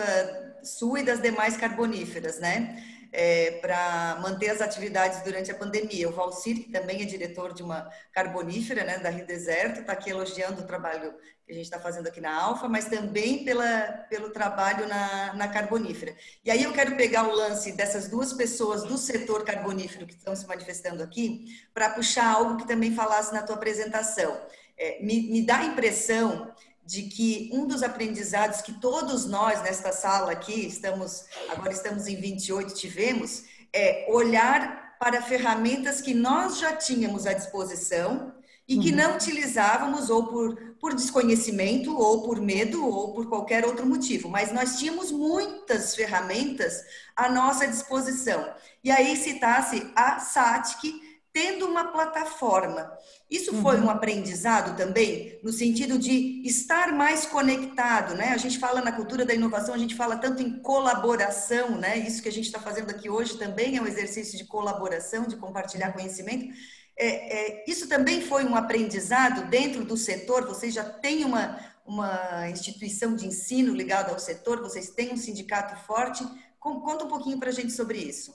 sua 0.63 0.99
e 0.99 1.03
das 1.03 1.21
demais 1.21 1.57
carboníferas, 1.57 2.39
né? 2.39 2.83
É, 3.11 3.51
para 3.61 4.19
manter 4.21 4.49
as 4.49 4.61
atividades 4.61 5.21
durante 5.23 5.49
a 5.49 5.55
pandemia. 5.55 6.09
O 6.09 6.11
Valcir, 6.11 6.63
que 6.65 6.71
também 6.71 7.01
é 7.01 7.05
diretor 7.05 7.53
de 7.53 7.63
uma 7.63 7.89
carbonífera, 8.11 8.83
né, 8.83 8.99
da 8.99 9.09
Rio 9.09 9.25
Deserto, 9.25 9.79
está 9.79 9.93
aqui 9.93 10.09
elogiando 10.09 10.61
o 10.61 10.65
trabalho 10.65 11.13
que 11.47 11.53
a 11.53 11.55
gente 11.55 11.63
está 11.63 11.79
fazendo 11.79 12.07
aqui 12.07 12.19
na 12.19 12.35
Alfa, 12.35 12.67
mas 12.67 12.85
também 12.85 13.45
pela, 13.45 14.05
pelo 14.09 14.31
trabalho 14.31 14.85
na, 14.85 15.33
na 15.33 15.47
carbonífera. 15.47 16.13
E 16.43 16.51
aí 16.51 16.61
eu 16.61 16.73
quero 16.73 16.97
pegar 16.97 17.25
o 17.25 17.33
lance 17.33 17.71
dessas 17.71 18.09
duas 18.09 18.33
pessoas 18.33 18.83
do 18.83 18.97
setor 18.97 19.45
carbonífero 19.45 20.05
que 20.05 20.13
estão 20.13 20.35
se 20.35 20.45
manifestando 20.45 21.01
aqui, 21.01 21.45
para 21.73 21.91
puxar 21.91 22.27
algo 22.29 22.57
que 22.57 22.67
também 22.67 22.93
falasse 22.93 23.33
na 23.33 23.43
tua 23.43 23.55
apresentação. 23.55 24.37
É, 24.77 25.01
me, 25.01 25.31
me 25.31 25.45
dá 25.45 25.59
a 25.59 25.65
impressão 25.65 26.53
de 26.87 27.03
que 27.03 27.49
um 27.51 27.67
dos 27.67 27.83
aprendizados 27.83 28.61
que 28.61 28.71
todos 28.79 29.25
nós 29.25 29.61
nesta 29.61 29.91
sala 29.91 30.31
aqui, 30.31 30.65
estamos 30.65 31.25
agora 31.49 31.73
estamos 31.73 32.07
em 32.07 32.15
28, 32.15 32.73
tivemos, 32.73 33.43
é 33.73 34.07
olhar 34.09 34.95
para 34.97 35.21
ferramentas 35.21 35.99
que 35.99 36.13
nós 36.13 36.59
já 36.59 36.73
tínhamos 36.73 37.27
à 37.27 37.33
disposição 37.33 38.33
e 38.65 38.79
que 38.79 38.91
uhum. 38.91 38.95
não 38.95 39.15
utilizávamos 39.15 40.09
ou 40.09 40.27
por, 40.27 40.55
por 40.79 40.95
desconhecimento, 40.95 41.93
ou 41.97 42.23
por 42.23 42.39
medo, 42.39 42.85
ou 42.85 43.13
por 43.13 43.27
qualquer 43.27 43.65
outro 43.65 43.85
motivo. 43.85 44.29
Mas 44.29 44.53
nós 44.53 44.77
tínhamos 44.77 45.11
muitas 45.11 45.93
ferramentas 45.93 46.83
à 47.15 47.29
nossa 47.29 47.67
disposição. 47.67 48.49
E 48.81 48.89
aí 48.89 49.17
citasse 49.17 49.91
a 49.93 50.19
SATIC, 50.19 51.06
tendo 51.37 51.67
uma 51.67 51.91
plataforma. 51.91 52.91
Isso 53.29 53.53
foi 53.61 53.75
uhum. 53.77 53.85
um 53.85 53.89
aprendizado 53.91 54.75
também, 54.75 55.39
no 55.43 55.53
sentido 55.53 55.99
de 55.99 56.41
estar 56.43 56.91
mais 56.91 57.27
conectado, 57.27 58.15
né? 58.15 58.29
A 58.29 58.37
gente 58.37 58.57
fala 58.57 58.81
na 58.81 58.91
cultura 58.91 59.23
da 59.23 59.35
inovação, 59.35 59.75
a 59.75 59.77
gente 59.77 59.93
fala 59.93 60.17
tanto 60.17 60.41
em 60.41 60.59
colaboração, 60.59 61.77
né? 61.77 61.95
Isso 61.99 62.23
que 62.23 62.29
a 62.29 62.31
gente 62.31 62.47
está 62.47 62.59
fazendo 62.59 62.89
aqui 62.89 63.07
hoje 63.07 63.37
também 63.37 63.77
é 63.77 63.81
um 63.81 63.85
exercício 63.85 64.35
de 64.35 64.45
colaboração, 64.45 65.27
de 65.27 65.35
compartilhar 65.35 65.93
conhecimento. 65.93 66.51
É, 66.97 67.05
é, 67.07 67.65
isso 67.67 67.87
também 67.87 68.19
foi 68.19 68.43
um 68.43 68.55
aprendizado 68.55 69.47
dentro 69.47 69.85
do 69.85 69.95
setor. 69.95 70.47
Vocês 70.47 70.73
já 70.73 70.83
têm 70.83 71.23
uma, 71.23 71.59
uma 71.85 72.49
instituição 72.49 73.15
de 73.15 73.27
ensino 73.27 73.75
ligada 73.75 74.11
ao 74.11 74.17
setor, 74.17 74.59
vocês 74.59 74.89
têm 74.89 75.13
um 75.13 75.17
sindicato 75.17 75.75
forte. 75.85 76.25
Conta 76.59 77.05
um 77.05 77.07
pouquinho 77.07 77.37
para 77.37 77.49
a 77.49 77.53
gente 77.53 77.73
sobre 77.73 77.99
isso. 77.99 78.33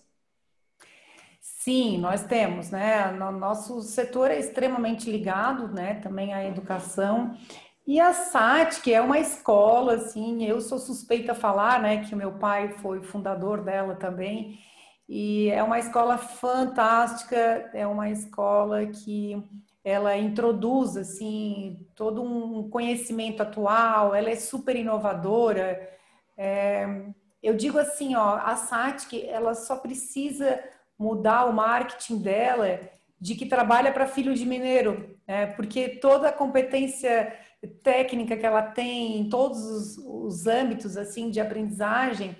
Sim, 1.64 1.98
nós 1.98 2.25
temos, 2.25 2.72
né? 2.72 3.12
Nosso 3.12 3.81
setor 3.83 4.33
é 4.33 4.38
extremamente 4.40 5.09
ligado, 5.09 5.68
né? 5.68 5.94
Também 5.94 6.35
à 6.35 6.44
educação. 6.44 7.37
E 7.87 8.01
a 8.01 8.12
SAT, 8.12 8.81
que 8.83 8.92
é 8.92 9.01
uma 9.01 9.20
escola, 9.20 9.94
assim, 9.94 10.44
eu 10.44 10.61
sou 10.61 10.77
suspeita 10.81 11.31
a 11.31 11.37
falar, 11.37 11.81
né, 11.81 12.05
que 12.05 12.14
o 12.14 12.18
meu 12.18 12.33
pai 12.33 12.72
foi 12.79 13.01
fundador 13.03 13.62
dela 13.62 13.94
também, 13.94 14.59
e 15.09 15.51
é 15.51 15.62
uma 15.62 15.79
escola 15.79 16.18
fantástica, 16.18 17.70
é 17.72 17.87
uma 17.87 18.11
escola 18.11 18.87
que 18.87 19.40
ela 19.85 20.16
introduz, 20.16 20.96
assim, 20.96 21.87
todo 21.94 22.22
um 22.22 22.68
conhecimento 22.70 23.40
atual, 23.42 24.14
ela 24.14 24.31
é 24.31 24.37
super 24.37 24.75
inovadora. 24.75 25.88
É, 26.37 27.05
eu 27.42 27.55
digo 27.55 27.79
assim, 27.79 28.16
ó, 28.16 28.37
a 28.37 28.57
SAT, 28.57 29.12
ela 29.29 29.55
só 29.55 29.77
precisa 29.77 30.61
mudar 30.98 31.46
o 31.46 31.52
marketing 31.52 32.18
dela 32.18 32.81
de 33.20 33.35
que 33.35 33.46
trabalha 33.46 33.92
para 33.92 34.07
filho 34.07 34.35
de 34.35 34.44
mineiro, 34.44 35.16
né? 35.26 35.46
porque 35.46 35.88
toda 35.88 36.28
a 36.28 36.33
competência 36.33 37.33
técnica 37.83 38.37
que 38.37 38.44
ela 38.44 38.62
tem 38.62 39.18
em 39.18 39.28
todos 39.28 39.62
os, 39.64 39.98
os 39.98 40.46
âmbitos 40.46 40.96
assim 40.96 41.31
de 41.31 41.40
aprendizagem, 41.40 42.37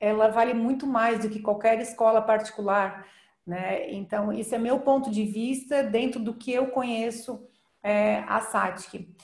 ela 0.00 0.28
vale 0.28 0.54
muito 0.54 0.86
mais 0.86 1.20
do 1.20 1.28
que 1.28 1.38
qualquer 1.38 1.78
escola 1.80 2.20
particular, 2.20 3.06
né? 3.46 3.92
Então, 3.92 4.32
esse 4.32 4.54
é 4.54 4.58
meu 4.58 4.80
ponto 4.80 5.10
de 5.10 5.24
vista 5.24 5.82
dentro 5.82 6.18
do 6.18 6.34
que 6.34 6.52
eu 6.52 6.68
conheço 6.68 7.46
é, 7.82 8.24
a 8.26 8.40
SATIC. 8.40 9.14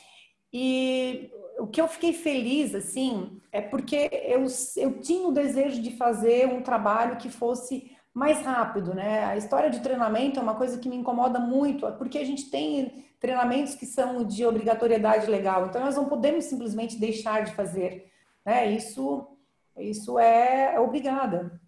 E 0.52 1.30
o 1.58 1.66
que 1.66 1.80
eu 1.80 1.88
fiquei 1.88 2.12
feliz, 2.12 2.74
assim, 2.74 3.40
é 3.50 3.60
porque 3.60 4.08
eu, 4.12 4.44
eu 4.76 5.00
tinha 5.00 5.26
o 5.26 5.32
desejo 5.32 5.82
de 5.82 5.96
fazer 5.96 6.46
um 6.46 6.62
trabalho 6.62 7.16
que 7.16 7.28
fosse 7.28 7.90
mais 8.18 8.42
rápido, 8.42 8.92
né? 8.92 9.24
A 9.24 9.36
história 9.36 9.70
de 9.70 9.78
treinamento 9.78 10.40
é 10.40 10.42
uma 10.42 10.56
coisa 10.56 10.76
que 10.76 10.88
me 10.88 10.96
incomoda 10.96 11.38
muito, 11.38 11.90
porque 11.92 12.18
a 12.18 12.24
gente 12.24 12.50
tem 12.50 13.04
treinamentos 13.20 13.76
que 13.76 13.86
são 13.86 14.24
de 14.24 14.44
obrigatoriedade 14.44 15.30
legal, 15.30 15.66
então 15.66 15.80
nós 15.80 15.94
não 15.94 16.06
podemos 16.06 16.44
simplesmente 16.44 16.98
deixar 16.98 17.44
de 17.44 17.54
fazer, 17.54 18.10
né? 18.44 18.68
Isso, 18.72 19.28
isso 19.76 20.18
é, 20.18 20.78
obrigada. 20.80 21.60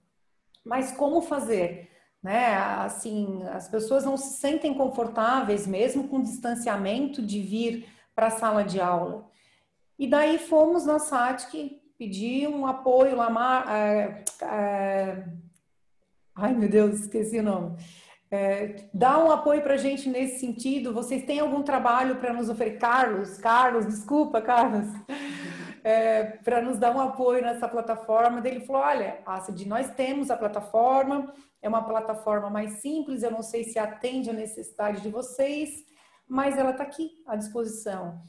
Mas 0.64 0.90
como 0.90 1.22
fazer? 1.22 1.88
Né? 2.20 2.56
Assim, 2.56 3.44
as 3.44 3.68
pessoas 3.68 4.04
não 4.04 4.16
se 4.16 4.36
sentem 4.38 4.74
confortáveis 4.74 5.68
mesmo 5.68 6.08
com 6.08 6.20
distanciamento 6.20 7.22
de 7.22 7.40
vir 7.40 7.88
para 8.12 8.26
a 8.26 8.30
sala 8.30 8.64
de 8.64 8.80
aula. 8.80 9.24
E 9.96 10.08
daí 10.08 10.36
fomos 10.36 10.84
na 10.84 10.98
SATIC 10.98 11.80
pedir 11.96 12.48
um 12.48 12.66
apoio 12.66 13.14
lá, 13.14 13.64
é, 13.68 14.24
é, 14.42 15.24
Ai, 16.34 16.54
meu 16.54 16.68
Deus, 16.68 17.00
esqueci 17.00 17.38
o 17.38 17.42
nome. 17.42 17.76
É, 18.30 18.88
dá 18.94 19.18
um 19.18 19.30
apoio 19.30 19.60
para 19.62 19.74
a 19.74 19.78
gente 19.78 20.08
nesse 20.08 20.38
sentido. 20.38 20.94
Vocês 20.94 21.24
têm 21.24 21.40
algum 21.40 21.62
trabalho 21.62 22.16
para 22.16 22.32
nos 22.32 22.48
oferecer? 22.48 22.78
Carlos, 22.78 23.38
Carlos, 23.38 23.86
desculpa, 23.86 24.40
Carlos. 24.40 24.86
É, 25.82 26.24
para 26.44 26.60
nos 26.60 26.78
dar 26.78 26.94
um 26.94 27.00
apoio 27.00 27.42
nessa 27.42 27.66
plataforma. 27.66 28.46
Ele 28.46 28.60
falou: 28.60 28.82
olha, 28.82 29.18
Acid, 29.26 29.66
nós 29.66 29.90
temos 29.94 30.30
a 30.30 30.36
plataforma, 30.36 31.32
é 31.62 31.68
uma 31.68 31.82
plataforma 31.82 32.50
mais 32.50 32.74
simples, 32.74 33.22
eu 33.22 33.30
não 33.30 33.42
sei 33.42 33.64
se 33.64 33.78
atende 33.78 34.28
a 34.30 34.34
necessidade 34.34 35.00
de 35.00 35.08
vocês, 35.08 35.70
mas 36.28 36.58
ela 36.58 36.72
está 36.72 36.82
aqui 36.82 37.10
à 37.26 37.34
disposição. 37.34 38.20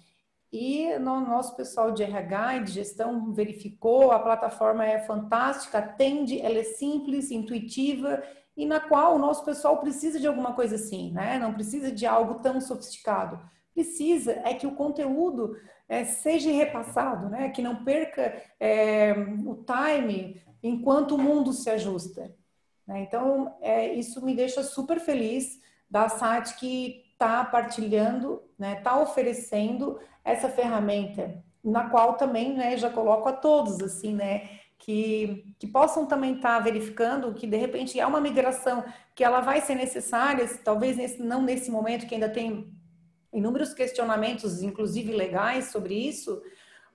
E 0.51 0.97
no 0.99 1.21
nosso 1.21 1.55
pessoal 1.55 1.91
de 1.91 2.03
RH 2.03 2.57
e 2.57 2.63
de 2.65 2.71
gestão 2.73 3.31
verificou, 3.31 4.11
a 4.11 4.19
plataforma 4.19 4.85
é 4.85 4.99
fantástica, 4.99 5.77
atende, 5.77 6.41
ela 6.41 6.57
é 6.57 6.63
simples, 6.63 7.31
intuitiva 7.31 8.21
e 8.57 8.65
na 8.65 8.81
qual 8.81 9.15
o 9.15 9.19
nosso 9.19 9.45
pessoal 9.45 9.77
precisa 9.77 10.19
de 10.19 10.27
alguma 10.27 10.53
coisa 10.53 10.75
assim, 10.75 11.11
né? 11.13 11.39
Não 11.39 11.53
precisa 11.53 11.89
de 11.89 12.05
algo 12.05 12.41
tão 12.41 12.59
sofisticado. 12.59 13.39
Precisa 13.73 14.33
é 14.43 14.53
que 14.53 14.67
o 14.67 14.75
conteúdo 14.75 15.55
é, 15.87 16.03
seja 16.03 16.51
repassado, 16.51 17.29
né? 17.29 17.49
Que 17.49 17.61
não 17.61 17.85
perca 17.85 18.33
é, 18.59 19.13
o 19.45 19.63
time 19.63 20.41
enquanto 20.61 21.15
o 21.15 21.17
mundo 21.17 21.53
se 21.53 21.69
ajusta. 21.69 22.35
Né? 22.85 23.01
Então, 23.03 23.55
é, 23.61 23.93
isso 23.93 24.23
me 24.23 24.35
deixa 24.35 24.63
super 24.63 24.99
feliz 24.99 25.61
da 25.89 26.09
SAT 26.09 26.57
que 26.57 27.03
está 27.13 27.45
partilhando, 27.45 28.43
né? 28.59 28.77
Está 28.77 28.99
oferecendo 28.99 29.97
essa 30.23 30.49
ferramenta, 30.49 31.43
na 31.63 31.89
qual 31.89 32.15
também 32.15 32.53
né, 32.53 32.77
já 32.77 32.89
coloco 32.89 33.27
a 33.29 33.33
todos, 33.33 33.81
assim, 33.81 34.13
né? 34.13 34.49
Que, 34.77 35.53
que 35.59 35.67
possam 35.67 36.07
também 36.07 36.35
estar 36.35 36.57
tá 36.57 36.59
verificando 36.59 37.35
que 37.35 37.45
de 37.45 37.55
repente 37.55 37.99
é 37.99 38.05
uma 38.05 38.19
migração 38.19 38.83
que 39.13 39.23
ela 39.23 39.39
vai 39.39 39.61
ser 39.61 39.75
necessária, 39.75 40.47
talvez 40.63 40.97
nesse, 40.97 41.21
não 41.21 41.43
nesse 41.43 41.69
momento 41.69 42.07
que 42.07 42.15
ainda 42.15 42.29
tem 42.29 42.73
inúmeros 43.31 43.73
questionamentos, 43.73 44.63
inclusive 44.63 45.11
legais, 45.13 45.65
sobre 45.65 45.93
isso, 45.93 46.41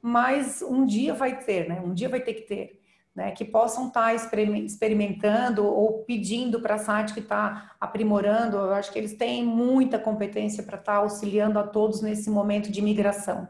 mas 0.02 0.62
um 0.62 0.84
dia 0.84 1.14
vai 1.14 1.38
ter, 1.38 1.68
né? 1.68 1.80
Um 1.80 1.94
dia 1.94 2.08
vai 2.08 2.20
ter 2.20 2.34
que 2.34 2.42
ter. 2.42 2.80
Né, 3.16 3.30
que 3.30 3.46
possam 3.46 3.88
estar 3.88 4.14
tá 4.14 4.14
experimentando 4.14 5.64
ou 5.64 6.04
pedindo 6.04 6.60
para 6.60 6.74
a 6.74 6.78
SAT 6.78 7.14
que 7.14 7.20
está 7.20 7.74
aprimorando. 7.80 8.58
Eu 8.58 8.74
acho 8.74 8.92
que 8.92 8.98
eles 8.98 9.14
têm 9.14 9.42
muita 9.42 9.98
competência 9.98 10.62
para 10.62 10.76
estar 10.76 10.92
tá 10.92 10.98
auxiliando 10.98 11.58
a 11.58 11.66
todos 11.66 12.02
nesse 12.02 12.28
momento 12.28 12.70
de 12.70 12.82
migração. 12.82 13.48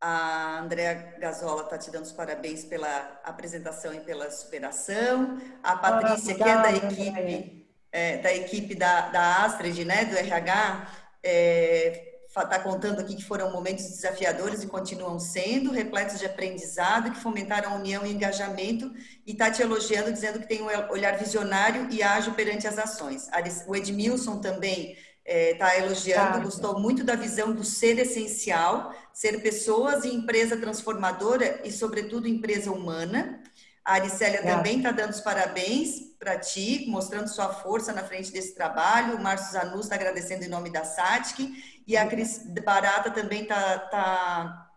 A 0.00 0.60
Andrea 0.60 1.16
Gazola 1.18 1.64
está 1.64 1.76
te 1.76 1.90
dando 1.90 2.04
os 2.04 2.12
parabéns 2.12 2.64
pela 2.64 3.20
apresentação 3.24 3.92
e 3.92 4.00
pela 4.00 4.30
superação. 4.30 5.38
A 5.60 5.76
Patrícia, 5.76 6.34
que 6.36 6.42
é 6.42 6.54
da 6.54 6.72
equipe, 6.72 7.66
é, 7.90 8.16
da 8.18 8.32
equipe 8.32 8.74
da, 8.76 9.08
da 9.08 9.44
Astrid, 9.44 9.84
né, 9.84 10.04
do 10.04 10.16
RH, 10.16 10.88
é, 11.22 12.09
está 12.32 12.60
contando 12.60 13.00
aqui 13.00 13.16
que 13.16 13.24
foram 13.24 13.50
momentos 13.52 13.84
desafiadores 13.86 14.62
e 14.62 14.68
continuam 14.68 15.18
sendo, 15.18 15.72
repletos 15.72 16.18
de 16.18 16.26
aprendizado, 16.26 17.10
que 17.10 17.18
fomentaram 17.18 17.72
a 17.72 17.74
união 17.74 18.06
e 18.06 18.12
engajamento, 18.12 18.92
e 19.26 19.32
está 19.32 19.50
te 19.50 19.62
elogiando, 19.62 20.12
dizendo 20.12 20.38
que 20.38 20.46
tem 20.46 20.62
um 20.62 20.66
olhar 20.90 21.18
visionário 21.18 21.88
e 21.90 22.02
ágil 22.02 22.32
perante 22.34 22.68
as 22.68 22.78
ações. 22.78 23.28
O 23.66 23.74
Edmilson 23.74 24.38
também 24.38 24.96
está 25.24 25.74
é, 25.74 25.80
elogiando, 25.80 26.32
tá. 26.34 26.38
gostou 26.38 26.78
muito 26.78 27.04
da 27.04 27.14
visão 27.14 27.52
do 27.52 27.64
ser 27.64 27.98
essencial, 27.98 28.94
ser 29.12 29.42
pessoas 29.42 30.04
e 30.04 30.14
empresa 30.14 30.56
transformadora 30.56 31.60
e, 31.64 31.72
sobretudo, 31.72 32.28
empresa 32.28 32.70
humana. 32.70 33.42
A 33.84 33.94
Aricélia 33.94 34.42
tá. 34.42 34.56
também 34.56 34.78
está 34.78 34.90
dando 34.90 35.10
os 35.10 35.20
parabéns 35.20 36.10
para 36.18 36.38
ti, 36.38 36.86
mostrando 36.88 37.28
sua 37.28 37.52
força 37.52 37.92
na 37.92 38.04
frente 38.04 38.30
desse 38.30 38.54
trabalho. 38.54 39.16
O 39.16 39.22
Márcio 39.22 39.52
Zanus 39.52 39.86
está 39.86 39.94
agradecendo 39.94 40.44
em 40.44 40.48
nome 40.48 40.70
da 40.70 40.84
SATIC. 40.84 41.82
E 41.86 41.96
a 41.96 42.06
Cris 42.06 42.44
Barata 42.62 43.10
também 43.10 43.42
está 43.42 43.78
tá 43.78 44.70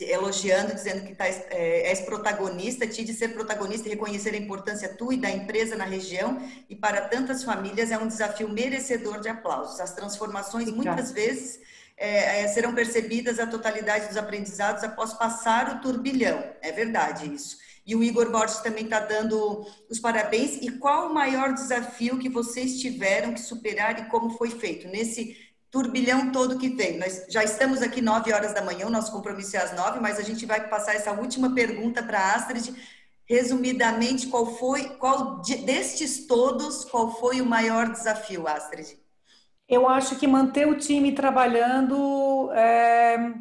elogiando, 0.00 0.74
dizendo 0.74 1.06
que 1.06 1.14
tá, 1.14 1.26
é, 1.26 1.90
és 1.90 2.00
protagonista, 2.00 2.86
te 2.86 3.04
de 3.04 3.12
ser 3.12 3.28
protagonista 3.28 3.88
e 3.88 3.90
reconhecer 3.90 4.34
a 4.34 4.38
importância 4.38 4.94
tua 4.94 5.14
e 5.14 5.18
da 5.18 5.30
empresa 5.30 5.76
na 5.76 5.84
região. 5.84 6.40
E 6.68 6.76
para 6.76 7.08
tantas 7.08 7.42
famílias 7.42 7.90
é 7.90 7.98
um 7.98 8.06
desafio 8.06 8.48
merecedor 8.48 9.20
de 9.20 9.28
aplausos. 9.28 9.80
As 9.80 9.94
transformações, 9.94 10.70
muitas 10.70 11.10
vezes, 11.12 11.60
é, 11.96 12.42
é, 12.42 12.48
serão 12.48 12.74
percebidas 12.74 13.38
a 13.38 13.46
totalidade 13.46 14.08
dos 14.08 14.16
aprendizados 14.16 14.84
após 14.84 15.14
passar 15.14 15.76
o 15.76 15.80
turbilhão. 15.80 16.42
É 16.60 16.72
verdade 16.72 17.32
isso. 17.32 17.56
E 17.86 17.94
o 17.94 18.02
Igor 18.02 18.30
Borges 18.30 18.58
também 18.58 18.84
está 18.84 18.98
dando 18.98 19.64
os 19.88 20.00
parabéns. 20.00 20.56
E 20.60 20.72
qual 20.72 21.08
o 21.08 21.14
maior 21.14 21.54
desafio 21.54 22.18
que 22.18 22.28
vocês 22.28 22.80
tiveram 22.80 23.32
que 23.32 23.40
superar 23.40 23.98
e 24.00 24.10
como 24.10 24.30
foi 24.30 24.50
feito? 24.50 24.88
Nesse 24.88 25.36
turbilhão 25.70 26.32
todo 26.32 26.58
que 26.58 26.70
tem. 26.70 26.98
Nós 26.98 27.26
já 27.28 27.44
estamos 27.44 27.82
aqui 27.82 28.00
nove 28.00 28.32
horas 28.32 28.54
da 28.54 28.62
manhã, 28.62 28.86
o 28.86 28.90
nosso 28.90 29.12
compromisso 29.12 29.56
é 29.56 29.60
às 29.60 29.74
nove, 29.74 30.00
mas 30.00 30.18
a 30.18 30.22
gente 30.22 30.46
vai 30.46 30.68
passar 30.68 30.94
essa 30.94 31.12
última 31.12 31.54
pergunta 31.54 32.02
para 32.02 32.18
a 32.18 32.34
Astrid. 32.34 32.74
Resumidamente, 33.28 34.28
qual 34.28 34.46
foi, 34.56 34.88
qual 34.96 35.40
destes 35.40 36.26
todos, 36.26 36.84
qual 36.84 37.20
foi 37.20 37.40
o 37.40 37.46
maior 37.46 37.90
desafio, 37.90 38.48
Astrid? 38.48 38.98
Eu 39.68 39.88
acho 39.88 40.16
que 40.16 40.28
manter 40.28 40.68
o 40.68 40.78
time 40.78 41.12
trabalhando 41.12 42.50
é, 42.52 43.34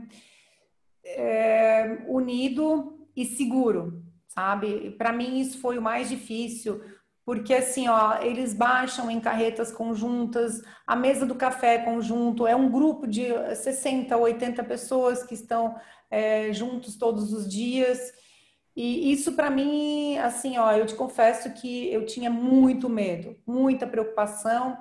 é, 1.06 1.98
unido 2.08 3.08
e 3.16 3.26
seguro, 3.26 4.04
sabe? 4.36 4.92
Para 4.98 5.14
mim 5.14 5.40
isso 5.40 5.60
foi 5.60 5.78
o 5.78 5.82
mais 5.82 6.10
difícil 6.10 6.82
porque 7.26 7.56
assim, 7.56 7.88
ó, 7.88 8.20
eles 8.22 8.54
baixam 8.54 9.10
em 9.10 9.20
carretas 9.20 9.72
conjuntas, 9.72 10.62
a 10.86 10.96
mesa 10.96 11.26
do 11.26 11.34
café 11.34 11.76
é 11.76 11.80
conjunto, 11.80 12.46
é 12.46 12.56
um 12.56 12.70
grupo 12.70 13.08
de 13.08 13.26
60, 13.56 14.16
80 14.16 14.64
pessoas 14.64 15.24
que 15.24 15.34
estão 15.34 15.76
é, 16.12 16.54
juntos 16.54 16.96
todos 16.96 17.34
os 17.34 17.50
dias. 17.50 18.14
E 18.76 19.12
isso 19.12 19.34
para 19.34 19.50
mim, 19.50 20.18
assim, 20.20 20.58
ó, 20.60 20.72
eu 20.74 20.86
te 20.86 20.94
confesso 20.94 21.52
que 21.54 21.92
eu 21.92 22.06
tinha 22.06 22.30
muito 22.30 22.88
medo, 22.88 23.36
muita 23.48 23.88
preocupação 23.88 24.78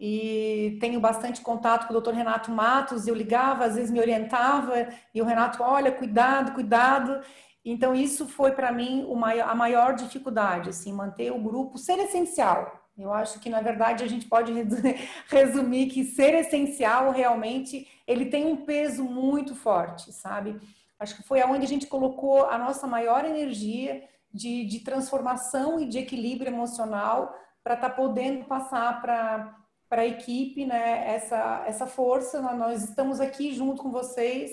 e 0.00 0.78
tenho 0.80 0.98
bastante 0.98 1.42
contato 1.42 1.86
com 1.86 1.94
o 1.94 2.00
Dr. 2.00 2.12
Renato 2.12 2.50
Matos, 2.50 3.06
eu 3.06 3.14
ligava, 3.14 3.66
às 3.66 3.74
vezes 3.74 3.90
me 3.90 4.00
orientava 4.00 4.88
e 5.14 5.20
o 5.20 5.24
Renato, 5.24 5.62
olha, 5.62 5.92
cuidado, 5.92 6.54
cuidado. 6.54 7.20
Então, 7.64 7.94
isso 7.94 8.26
foi 8.26 8.52
para 8.52 8.72
mim 8.72 9.06
maior, 9.14 9.48
a 9.48 9.54
maior 9.54 9.94
dificuldade, 9.94 10.70
assim, 10.70 10.92
manter 10.92 11.30
o 11.32 11.38
grupo, 11.38 11.78
ser 11.78 11.98
essencial, 11.98 12.80
Eu 12.98 13.12
acho 13.12 13.40
que, 13.40 13.48
na 13.48 13.60
verdade, 13.60 14.04
a 14.04 14.08
gente 14.08 14.26
pode 14.28 14.52
resumir 15.28 15.86
que 15.86 16.04
ser 16.04 16.34
essencial 16.34 17.10
realmente 17.10 17.88
ele 18.06 18.26
tem 18.26 18.46
um 18.46 18.64
peso 18.64 19.04
muito 19.04 19.54
forte, 19.54 20.12
sabe? 20.12 20.60
Acho 20.98 21.16
que 21.16 21.22
foi 21.22 21.40
aonde 21.40 21.64
a 21.64 21.68
gente 21.68 21.86
colocou 21.86 22.46
a 22.46 22.58
nossa 22.58 22.86
maior 22.86 23.24
energia 23.24 24.02
de, 24.32 24.64
de 24.64 24.80
transformação 24.80 25.80
e 25.80 25.86
de 25.86 25.98
equilíbrio 25.98 26.52
emocional 26.52 27.34
para 27.62 27.74
estar 27.74 27.90
tá 27.90 27.94
podendo 27.94 28.44
passar 28.44 29.00
para 29.00 29.58
para 29.88 30.02
a 30.02 30.06
equipe, 30.06 30.64
né, 30.64 31.04
essa, 31.06 31.64
essa 31.66 31.86
força, 31.86 32.40
nós 32.40 32.82
estamos 32.82 33.20
aqui 33.20 33.52
junto 33.52 33.82
com 33.82 33.90
vocês, 33.90 34.50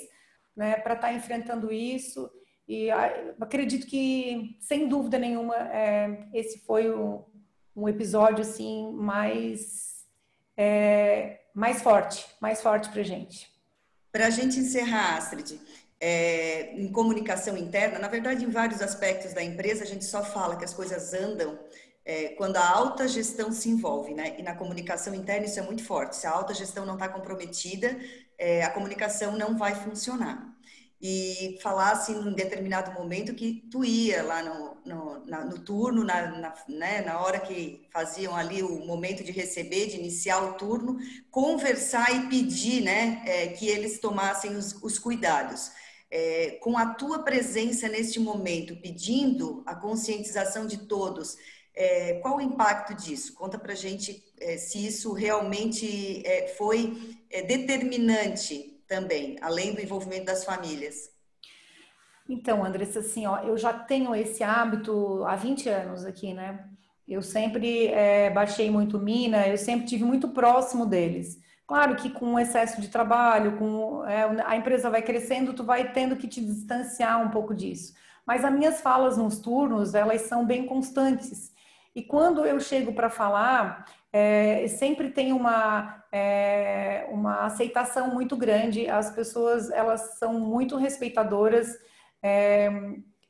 né, 0.54 0.76
para 0.76 0.96
estar 0.96 1.08
tá 1.08 1.14
enfrentando 1.14 1.72
isso, 1.72 2.30
e 2.70 2.92
acredito 3.42 3.88
que, 3.88 4.56
sem 4.60 4.88
dúvida 4.88 5.18
nenhuma, 5.18 5.56
é, 5.56 6.28
esse 6.32 6.60
foi 6.60 6.88
o, 6.88 7.26
um 7.76 7.90
episódio, 7.90 8.42
assim, 8.42 8.92
mais, 8.94 10.06
é, 10.56 11.40
mais 11.52 11.82
forte, 11.82 12.28
mais 12.40 12.62
forte 12.62 12.88
para 12.90 13.02
a 13.02 13.04
gente. 13.04 13.50
Para 14.12 14.28
a 14.28 14.30
gente 14.30 14.60
encerrar, 14.60 15.18
Astrid, 15.18 15.60
é, 16.00 16.76
em 16.80 16.92
comunicação 16.92 17.58
interna, 17.58 17.98
na 17.98 18.08
verdade, 18.08 18.46
em 18.46 18.52
vários 18.52 18.84
aspectos 18.84 19.34
da 19.34 19.42
empresa, 19.44 19.84
a 19.84 19.88
gente 19.88 20.06
só 20.06 20.24
fala 20.24 20.56
que 20.56 20.64
as 20.64 20.74
coisas 20.74 21.12
andam 21.12 21.58
é, 22.06 22.30
quando 22.30 22.58
a 22.58 22.70
alta 22.70 23.08
gestão 23.08 23.52
se 23.52 23.68
envolve, 23.68 24.14
né? 24.14 24.36
E 24.38 24.44
na 24.44 24.56
comunicação 24.56 25.16
interna 25.16 25.48
isso 25.48 25.60
é 25.60 25.64
muito 25.64 25.84
forte. 25.84 26.16
Se 26.16 26.28
a 26.28 26.32
alta 26.32 26.54
gestão 26.54 26.86
não 26.86 26.94
está 26.94 27.10
comprometida, 27.10 28.00
é, 28.38 28.64
a 28.64 28.70
comunicação 28.70 29.36
não 29.36 29.58
vai 29.58 29.74
funcionar. 29.74 30.56
E 31.02 31.58
falar 31.62 31.92
assim, 31.92 32.14
num 32.16 32.34
determinado 32.34 32.92
momento 32.92 33.34
que 33.34 33.66
tu 33.72 33.86
ia 33.86 34.22
lá 34.22 34.44
no, 34.44 34.78
no, 34.86 35.26
na, 35.26 35.46
no 35.46 35.60
turno, 35.60 36.04
na, 36.04 36.28
na, 36.28 36.54
né, 36.68 37.02
na 37.02 37.22
hora 37.22 37.40
que 37.40 37.88
faziam 37.90 38.36
ali 38.36 38.62
o 38.62 38.86
momento 38.86 39.24
de 39.24 39.32
receber, 39.32 39.88
de 39.88 39.96
iniciar 39.96 40.42
o 40.42 40.54
turno, 40.54 40.98
conversar 41.32 42.14
e 42.14 42.28
pedir, 42.28 42.82
né, 42.82 43.24
é, 43.26 43.48
que 43.48 43.68
eles 43.68 44.00
tomassem 44.00 44.56
os, 44.58 44.74
os 44.84 45.00
cuidados. 45.00 45.72
É, 46.12 46.58
com 46.62 46.78
a 46.78 46.88
tua 46.88 47.20
presença 47.20 47.88
neste 47.88 48.20
momento, 48.20 48.76
pedindo 48.82 49.64
a 49.66 49.76
conscientização 49.76 50.66
de 50.66 50.80
todos, 50.80 51.38
é, 51.80 52.16
qual 52.16 52.38
o 52.38 52.42
impacto 52.42 52.94
disso? 52.94 53.34
Conta 53.34 53.58
para 53.58 53.74
gente 53.74 54.22
é, 54.42 54.58
se 54.58 54.86
isso 54.86 55.14
realmente 55.14 56.22
é, 56.26 56.50
foi 56.58 57.18
é, 57.30 57.42
determinante 57.42 58.69
também, 58.90 59.38
além 59.42 59.74
do 59.74 59.82
envolvimento 59.82 60.26
das 60.26 60.44
famílias. 60.44 61.12
Então, 62.28 62.66
Andressa, 62.66 63.00
assim, 63.00 63.26
ó, 63.26 63.40
eu 63.40 63.58
já 63.58 63.72
tenho 63.72 64.14
esse 64.14 64.44
hábito 64.44 65.24
há 65.26 65.36
20 65.36 65.70
anos 65.70 66.06
aqui, 66.06 66.34
né? 66.34 66.68
Eu 67.08 67.22
sempre 67.22 67.88
é, 67.88 68.30
baixei 68.30 68.70
muito 68.70 69.00
mina, 69.00 69.48
eu 69.48 69.58
sempre 69.58 69.88
tive 69.88 70.04
muito 70.04 70.30
próximo 70.30 70.86
deles. 70.86 71.40
Claro 71.66 71.96
que 71.96 72.10
com 72.10 72.34
o 72.34 72.40
excesso 72.40 72.82
de 72.82 72.88
trabalho, 72.88 73.58
com 73.58 74.06
é, 74.06 74.44
a 74.46 74.56
empresa 74.56 74.90
vai 74.90 75.02
crescendo, 75.02 75.54
tu 75.54 75.64
vai 75.64 75.92
tendo 75.92 76.16
que 76.16 76.28
te 76.28 76.42
distanciar 76.42 77.24
um 77.24 77.30
pouco 77.30 77.54
disso. 77.56 77.94
Mas 78.26 78.44
as 78.44 78.54
minhas 78.54 78.82
falas 78.82 79.18
nos 79.18 79.40
turnos, 79.40 79.96
elas 79.96 80.22
são 80.24 80.46
bem 80.46 80.66
constantes. 80.66 81.52
E 81.96 82.04
quando 82.04 82.46
eu 82.46 82.60
chego 82.60 82.94
para 82.94 83.10
falar, 83.10 83.86
é, 84.12 84.68
sempre 84.68 85.12
tem 85.12 85.32
uma, 85.32 86.04
é, 86.12 87.08
uma 87.10 87.46
aceitação 87.46 88.14
muito 88.14 88.36
grande. 88.36 88.90
As 88.90 89.12
pessoas 89.12 89.70
elas 89.70 90.18
são 90.18 90.40
muito 90.40 90.76
respeitadoras. 90.78 91.78
É, 92.22 92.70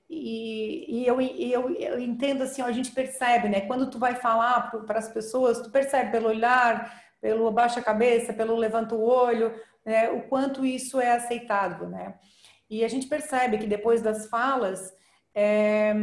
e, 0.09 1.01
e, 1.01 1.07
eu, 1.07 1.21
eu, 1.21 1.69
eu, 1.75 1.99
entendo 1.99 2.43
assim, 2.43 2.61
a 2.61 2.71
gente 2.71 2.91
percebe, 2.91 3.47
né? 3.47 3.61
Quando 3.61 3.89
tu 3.89 3.99
vai 3.99 4.15
falar 4.15 4.71
para 4.87 4.97
as 4.97 5.07
pessoas, 5.07 5.61
tu 5.61 5.69
percebe 5.69 6.11
pelo 6.11 6.29
olhar, 6.29 6.91
pelo 7.21 7.51
baixa 7.51 7.81
cabeça, 7.81 8.33
pelo 8.33 8.55
levanta 8.55 8.95
o 8.95 9.03
olho, 9.03 9.53
né? 9.85 10.09
o 10.09 10.23
quanto 10.23 10.65
isso 10.65 10.99
é 10.99 11.11
aceitado, 11.11 11.87
né? 11.87 12.15
E 12.69 12.83
a 12.83 12.87
gente 12.87 13.07
percebe 13.07 13.57
que 13.57 13.67
depois 13.67 14.01
das 14.01 14.27
falas, 14.27 14.93
é, 15.35 15.93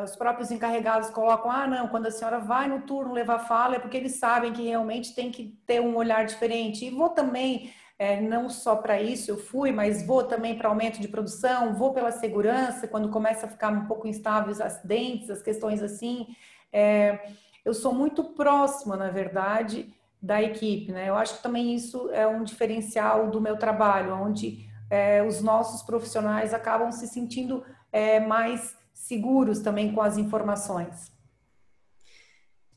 os 0.00 0.14
próprios 0.14 0.50
encarregados 0.50 1.10
colocam, 1.10 1.50
ah, 1.50 1.66
não, 1.66 1.88
quando 1.88 2.06
a 2.06 2.10
senhora 2.10 2.38
vai 2.38 2.68
no 2.68 2.82
turno 2.82 3.12
levar 3.12 3.40
fala, 3.40 3.76
é 3.76 3.78
porque 3.78 3.96
eles 3.96 4.16
sabem 4.16 4.52
que 4.52 4.62
realmente 4.62 5.14
tem 5.14 5.30
que 5.30 5.58
ter 5.66 5.80
um 5.80 5.96
olhar 5.96 6.24
diferente. 6.24 6.84
E 6.84 6.90
vou 6.90 7.10
também, 7.10 7.72
é, 7.98 8.20
não 8.20 8.48
só 8.48 8.76
para 8.76 9.00
isso 9.00 9.30
eu 9.30 9.36
fui, 9.36 9.72
mas 9.72 10.06
vou 10.06 10.22
também 10.24 10.56
para 10.56 10.68
aumento 10.68 11.00
de 11.00 11.08
produção, 11.08 11.74
vou 11.74 11.92
pela 11.92 12.12
segurança, 12.12 12.86
quando 12.86 13.08
começa 13.08 13.46
a 13.46 13.48
ficar 13.48 13.72
um 13.72 13.86
pouco 13.86 14.06
instáveis 14.06 14.58
os 14.58 14.62
acidentes, 14.62 15.30
as 15.30 15.42
questões 15.42 15.82
assim. 15.82 16.28
É, 16.72 17.18
eu 17.64 17.74
sou 17.74 17.92
muito 17.92 18.24
próxima, 18.24 18.96
na 18.96 19.10
verdade, 19.10 19.92
da 20.20 20.40
equipe, 20.40 20.92
né? 20.92 21.08
Eu 21.08 21.16
acho 21.16 21.36
que 21.36 21.42
também 21.42 21.74
isso 21.74 22.08
é 22.12 22.26
um 22.26 22.44
diferencial 22.44 23.30
do 23.30 23.40
meu 23.40 23.56
trabalho, 23.56 24.14
onde 24.14 24.70
é, 24.88 25.22
os 25.22 25.40
nossos 25.40 25.82
profissionais 25.82 26.52
acabam 26.52 26.92
se 26.92 27.08
sentindo 27.08 27.64
é, 27.90 28.20
mais 28.20 28.76
seguros 29.02 29.58
também 29.58 29.92
com 29.92 30.00
as 30.00 30.16
informações. 30.16 31.10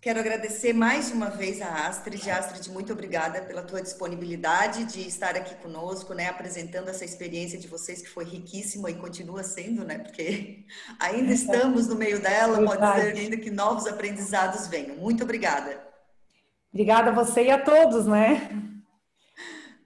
Quero 0.01 0.19
agradecer 0.19 0.71
mais 0.71 1.11
uma 1.11 1.29
vez 1.29 1.61
a 1.61 1.87
Astrid. 1.87 2.29
Astrid, 2.29 2.69
muito 2.69 2.93
obrigada 2.93 3.41
pela 3.41 3.63
tua 3.63 3.81
disponibilidade 3.81 4.85
de 4.85 5.07
estar 5.07 5.35
aqui 5.35 5.55
conosco, 5.55 6.13
né, 6.13 6.27
apresentando 6.27 6.89
essa 6.89 7.03
experiência 7.03 7.57
de 7.57 7.67
vocês 7.67 8.01
que 8.01 8.09
foi 8.09 8.23
riquíssima 8.23 8.91
e 8.91 8.95
continua 8.95 9.43
sendo, 9.43 9.83
né, 9.83 9.99
porque 9.99 10.65
ainda 10.99 11.31
estamos 11.31 11.87
no 11.87 11.95
meio 11.95 12.19
dela, 12.19 12.63
pode 12.63 13.01
ser 13.01 13.17
ainda 13.17 13.37
que 13.37 13.49
novos 13.49 13.87
aprendizados 13.87 14.67
venham. 14.67 14.95
Muito 14.95 15.23
obrigada. 15.23 15.83
Obrigada 16.71 17.09
a 17.09 17.13
você 17.13 17.45
e 17.45 17.51
a 17.51 17.59
todos, 17.59 18.05
né? 18.05 18.74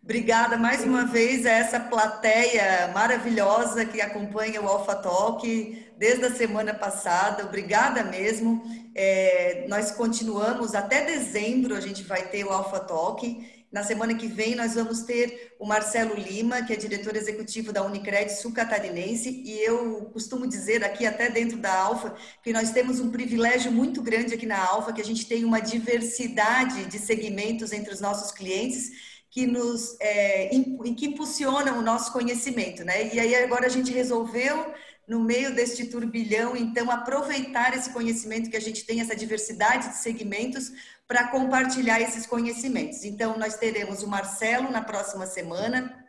Obrigada 0.10 0.58
mais 0.58 0.84
uma 0.84 1.06
vez 1.06 1.46
a 1.46 1.52
essa 1.52 1.80
plateia 1.80 2.90
maravilhosa 2.96 3.86
que 3.86 4.02
acompanha 4.02 4.60
o 4.60 4.68
Alpha 4.68 4.96
Talk 4.96 5.86
desde 6.00 6.26
a 6.26 6.34
semana 6.34 6.74
passada. 6.74 7.46
Obrigada 7.46 8.04
mesmo. 8.04 8.64
É, 8.96 9.68
nós 9.70 9.92
continuamos 9.92 10.74
até 10.74 11.06
dezembro, 11.06 11.76
a 11.76 11.80
gente 11.80 12.02
vai 12.02 12.24
ter 12.24 12.44
o 12.44 12.50
Alpha 12.50 12.80
Talk. 12.80 13.60
Na 13.72 13.84
semana 13.84 14.16
que 14.16 14.26
vem, 14.26 14.56
nós 14.56 14.74
vamos 14.74 15.04
ter 15.04 15.56
o 15.60 15.68
Marcelo 15.68 16.16
Lima, 16.16 16.64
que 16.64 16.74
é 16.74 16.76
diretor 16.76 17.16
executivo 17.16 17.72
da 17.72 17.84
Unicred 17.84 18.34
Sul 18.34 18.52
Catarinense, 18.52 19.30
e 19.46 19.60
eu 19.60 20.10
costumo 20.12 20.48
dizer 20.48 20.84
aqui, 20.84 21.06
até 21.06 21.30
dentro 21.30 21.60
da 21.60 21.72
Alfa, 21.72 22.16
que 22.44 22.52
nós 22.52 22.72
temos 22.72 23.00
um 23.00 23.12
privilégio 23.12 23.72
muito 23.72 24.02
grande 24.02 24.34
aqui 24.34 24.48
na 24.48 24.58
Alfa, 24.58 24.92
que 24.92 25.02
a 25.02 25.06
gente 25.06 25.28
tem 25.28 25.46
uma 25.46 25.60
diversidade 25.60 26.86
de 26.86 26.98
segmentos 26.98 27.72
entre 27.72 27.94
os 27.94 28.02
nossos 28.02 28.32
clientes 28.32 29.08
que 29.30 29.46
nos 29.46 29.96
é, 30.00 30.50
que 30.98 31.06
impulsionam 31.06 31.78
o 31.78 31.82
nosso 31.82 32.12
conhecimento, 32.12 32.84
né? 32.84 33.14
E 33.14 33.20
aí 33.20 33.36
agora 33.36 33.68
a 33.68 33.70
gente 33.70 33.92
resolveu 33.92 34.74
no 35.08 35.20
meio 35.20 35.56
deste 35.56 35.86
turbilhão, 35.86 36.56
então 36.56 36.92
aproveitar 36.92 37.76
esse 37.76 37.90
conhecimento 37.92 38.50
que 38.50 38.58
a 38.58 38.62
gente 38.62 38.86
tem, 38.86 39.02
essa 39.02 39.16
diversidade 39.16 39.90
de 39.90 39.96
segmentos 39.96 40.72
para 41.08 41.28
compartilhar 41.30 42.00
esses 42.00 42.28
conhecimentos. 42.28 43.04
Então 43.04 43.38
nós 43.38 43.58
teremos 43.58 44.04
o 44.04 44.08
Marcelo 44.08 44.70
na 44.72 44.84
próxima 44.84 45.26
semana 45.26 46.06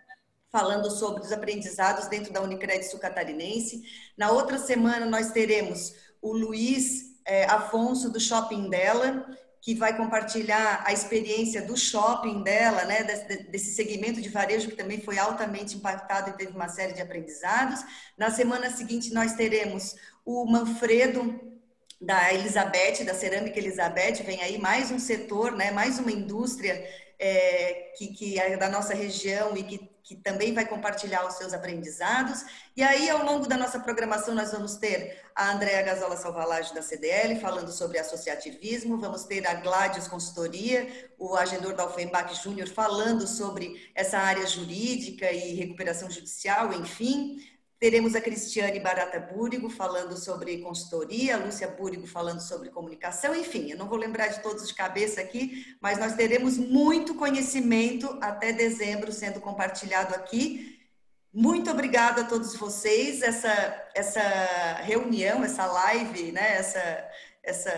falando 0.51 0.91
sobre 0.91 1.23
os 1.23 1.33
aprendizados 1.33 2.09
dentro 2.09 2.33
da 2.33 2.43
Unicred 2.43 2.85
Sul 2.85 2.99
Catarinense. 2.99 3.83
Na 4.17 4.31
outra 4.31 4.59
semana 4.59 5.07
nós 5.07 5.31
teremos 5.31 5.95
o 6.21 6.33
Luiz 6.33 7.17
é, 7.25 7.45
Afonso 7.45 8.11
do 8.11 8.21
Shopping 8.21 8.69
dela, 8.69 9.27
que 9.61 9.75
vai 9.75 9.95
compartilhar 9.97 10.83
a 10.87 10.93
experiência 10.93 11.61
do 11.63 11.77
shopping 11.77 12.43
dela, 12.43 12.85
né, 12.85 13.03
desse, 13.51 13.75
segmento 13.75 14.21
de 14.21 14.29
varejo 14.29 14.71
que 14.71 14.77
também 14.77 15.01
foi 15.03 15.19
altamente 15.19 15.77
impactado 15.77 16.31
e 16.31 16.33
teve 16.33 16.53
uma 16.53 16.69
série 16.69 16.95
de 16.95 17.03
aprendizados. 17.03 17.85
Na 18.17 18.31
semana 18.31 18.71
seguinte, 18.71 19.13
nós 19.13 19.35
teremos 19.35 19.97
o 20.25 20.47
Manfredo 20.47 21.39
da 22.01 22.33
Elizabeth, 22.33 23.05
da 23.05 23.13
Cerâmica 23.13 23.59
Elizabeth, 23.59 24.23
vem 24.25 24.41
aí 24.41 24.59
mais 24.59 24.91
um 24.91 24.99
setor, 24.99 25.53
né, 25.53 25.71
mais 25.71 25.99
uma 25.99 26.11
indústria 26.11 26.83
é, 27.19 27.93
que, 27.99 28.09
que 28.15 28.39
é 28.41 28.57
da 28.57 28.71
nossa 28.71 28.95
região 28.95 29.55
e 29.55 29.63
que, 29.63 29.90
que 30.03 30.17
também 30.17 30.55
vai 30.55 30.67
compartilhar 30.67 31.27
os 31.27 31.35
seus 31.35 31.53
aprendizados. 31.53 32.45
E 32.77 32.83
aí, 32.83 33.09
ao 33.11 33.25
longo 33.25 33.47
da 33.47 33.57
nossa 33.57 33.79
programação, 33.81 34.35
nós 34.35 34.53
vamos 34.53 34.77
ter 34.77 35.21
a 35.35 35.53
Andréa 35.53 35.83
Gazola 35.83 36.17
Salvalage, 36.17 36.75
da 36.75 36.83
CDL, 36.83 37.41
falando 37.41 37.71
sobre 37.71 37.99
associativismo, 37.99 38.99
vamos 38.99 39.25
ter 39.25 39.47
a 39.47 39.55
Gladius 39.55 40.09
Consultoria, 40.09 41.11
o 41.19 41.37
agendor 41.37 41.75
da 41.75 41.83
Alfenbach 41.83 42.35
Júnior, 42.43 42.69
falando 42.69 43.27
sobre 43.27 43.91
essa 43.95 44.19
área 44.19 44.47
jurídica 44.47 45.31
e 45.31 45.55
recuperação 45.55 46.11
judicial, 46.11 46.73
enfim. 46.73 47.39
Teremos 47.81 48.15
a 48.15 48.21
Cristiane 48.21 48.79
Barata 48.79 49.19
Búrigo 49.19 49.71
falando 49.71 50.15
sobre 50.15 50.59
consultoria, 50.59 51.37
a 51.37 51.39
Lúcia 51.39 51.67
Búrigo 51.67 52.07
falando 52.07 52.41
sobre 52.41 52.69
comunicação, 52.69 53.35
enfim, 53.35 53.71
eu 53.71 53.79
não 53.79 53.89
vou 53.89 53.97
lembrar 53.97 54.27
de 54.29 54.43
todos 54.43 54.69
de 54.69 54.75
cabeça 54.75 55.23
aqui, 55.23 55.65
mas 55.81 55.99
nós 55.99 56.15
teremos 56.15 56.59
muito 56.59 57.15
conhecimento 57.15 58.19
até 58.21 58.53
dezembro 58.53 59.11
sendo 59.11 59.41
compartilhado 59.41 60.15
aqui. 60.15 60.79
Muito 61.33 61.71
obrigada 61.71 62.21
a 62.21 62.25
todos 62.27 62.55
vocês. 62.55 63.23
Essa, 63.23 63.89
essa 63.95 64.21
reunião, 64.83 65.43
essa 65.43 65.65
live, 65.65 66.33
né, 66.33 66.57
essa, 66.57 67.09
essa 67.51 67.71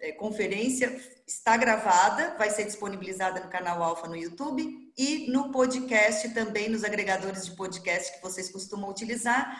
é, 0.00 0.12
conferência 0.12 1.00
está 1.26 1.56
gravada, 1.56 2.34
vai 2.36 2.50
ser 2.50 2.64
disponibilizada 2.64 3.40
no 3.40 3.48
canal 3.48 3.82
Alfa 3.82 4.08
no 4.08 4.16
YouTube 4.16 4.92
e 4.98 5.30
no 5.30 5.50
podcast 5.50 6.28
também, 6.30 6.68
nos 6.68 6.84
agregadores 6.84 7.46
de 7.46 7.52
podcast 7.52 8.12
que 8.12 8.22
vocês 8.22 8.50
costumam 8.50 8.90
utilizar. 8.90 9.58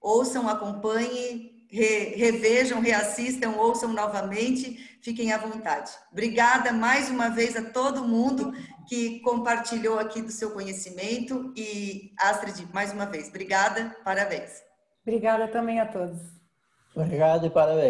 Ouçam, 0.00 0.48
acompanhem, 0.48 1.66
re, 1.70 2.14
revejam, 2.16 2.80
reassistam, 2.80 3.56
ouçam 3.56 3.92
novamente, 3.92 4.98
fiquem 5.02 5.32
à 5.32 5.38
vontade. 5.38 5.90
Obrigada 6.12 6.72
mais 6.72 7.08
uma 7.08 7.30
vez 7.30 7.56
a 7.56 7.62
todo 7.62 8.06
mundo 8.06 8.52
que 8.86 9.20
compartilhou 9.20 9.98
aqui 9.98 10.22
do 10.22 10.30
seu 10.30 10.50
conhecimento 10.50 11.52
e 11.56 12.12
Astrid, 12.18 12.68
mais 12.72 12.92
uma 12.92 13.06
vez, 13.06 13.28
obrigada, 13.28 13.96
parabéns. 14.04 14.62
Obrigada 15.02 15.48
também 15.48 15.80
a 15.80 15.86
todos. 15.86 16.38
Obrigado 16.94 17.46
e 17.46 17.50
parabéns. 17.50 17.86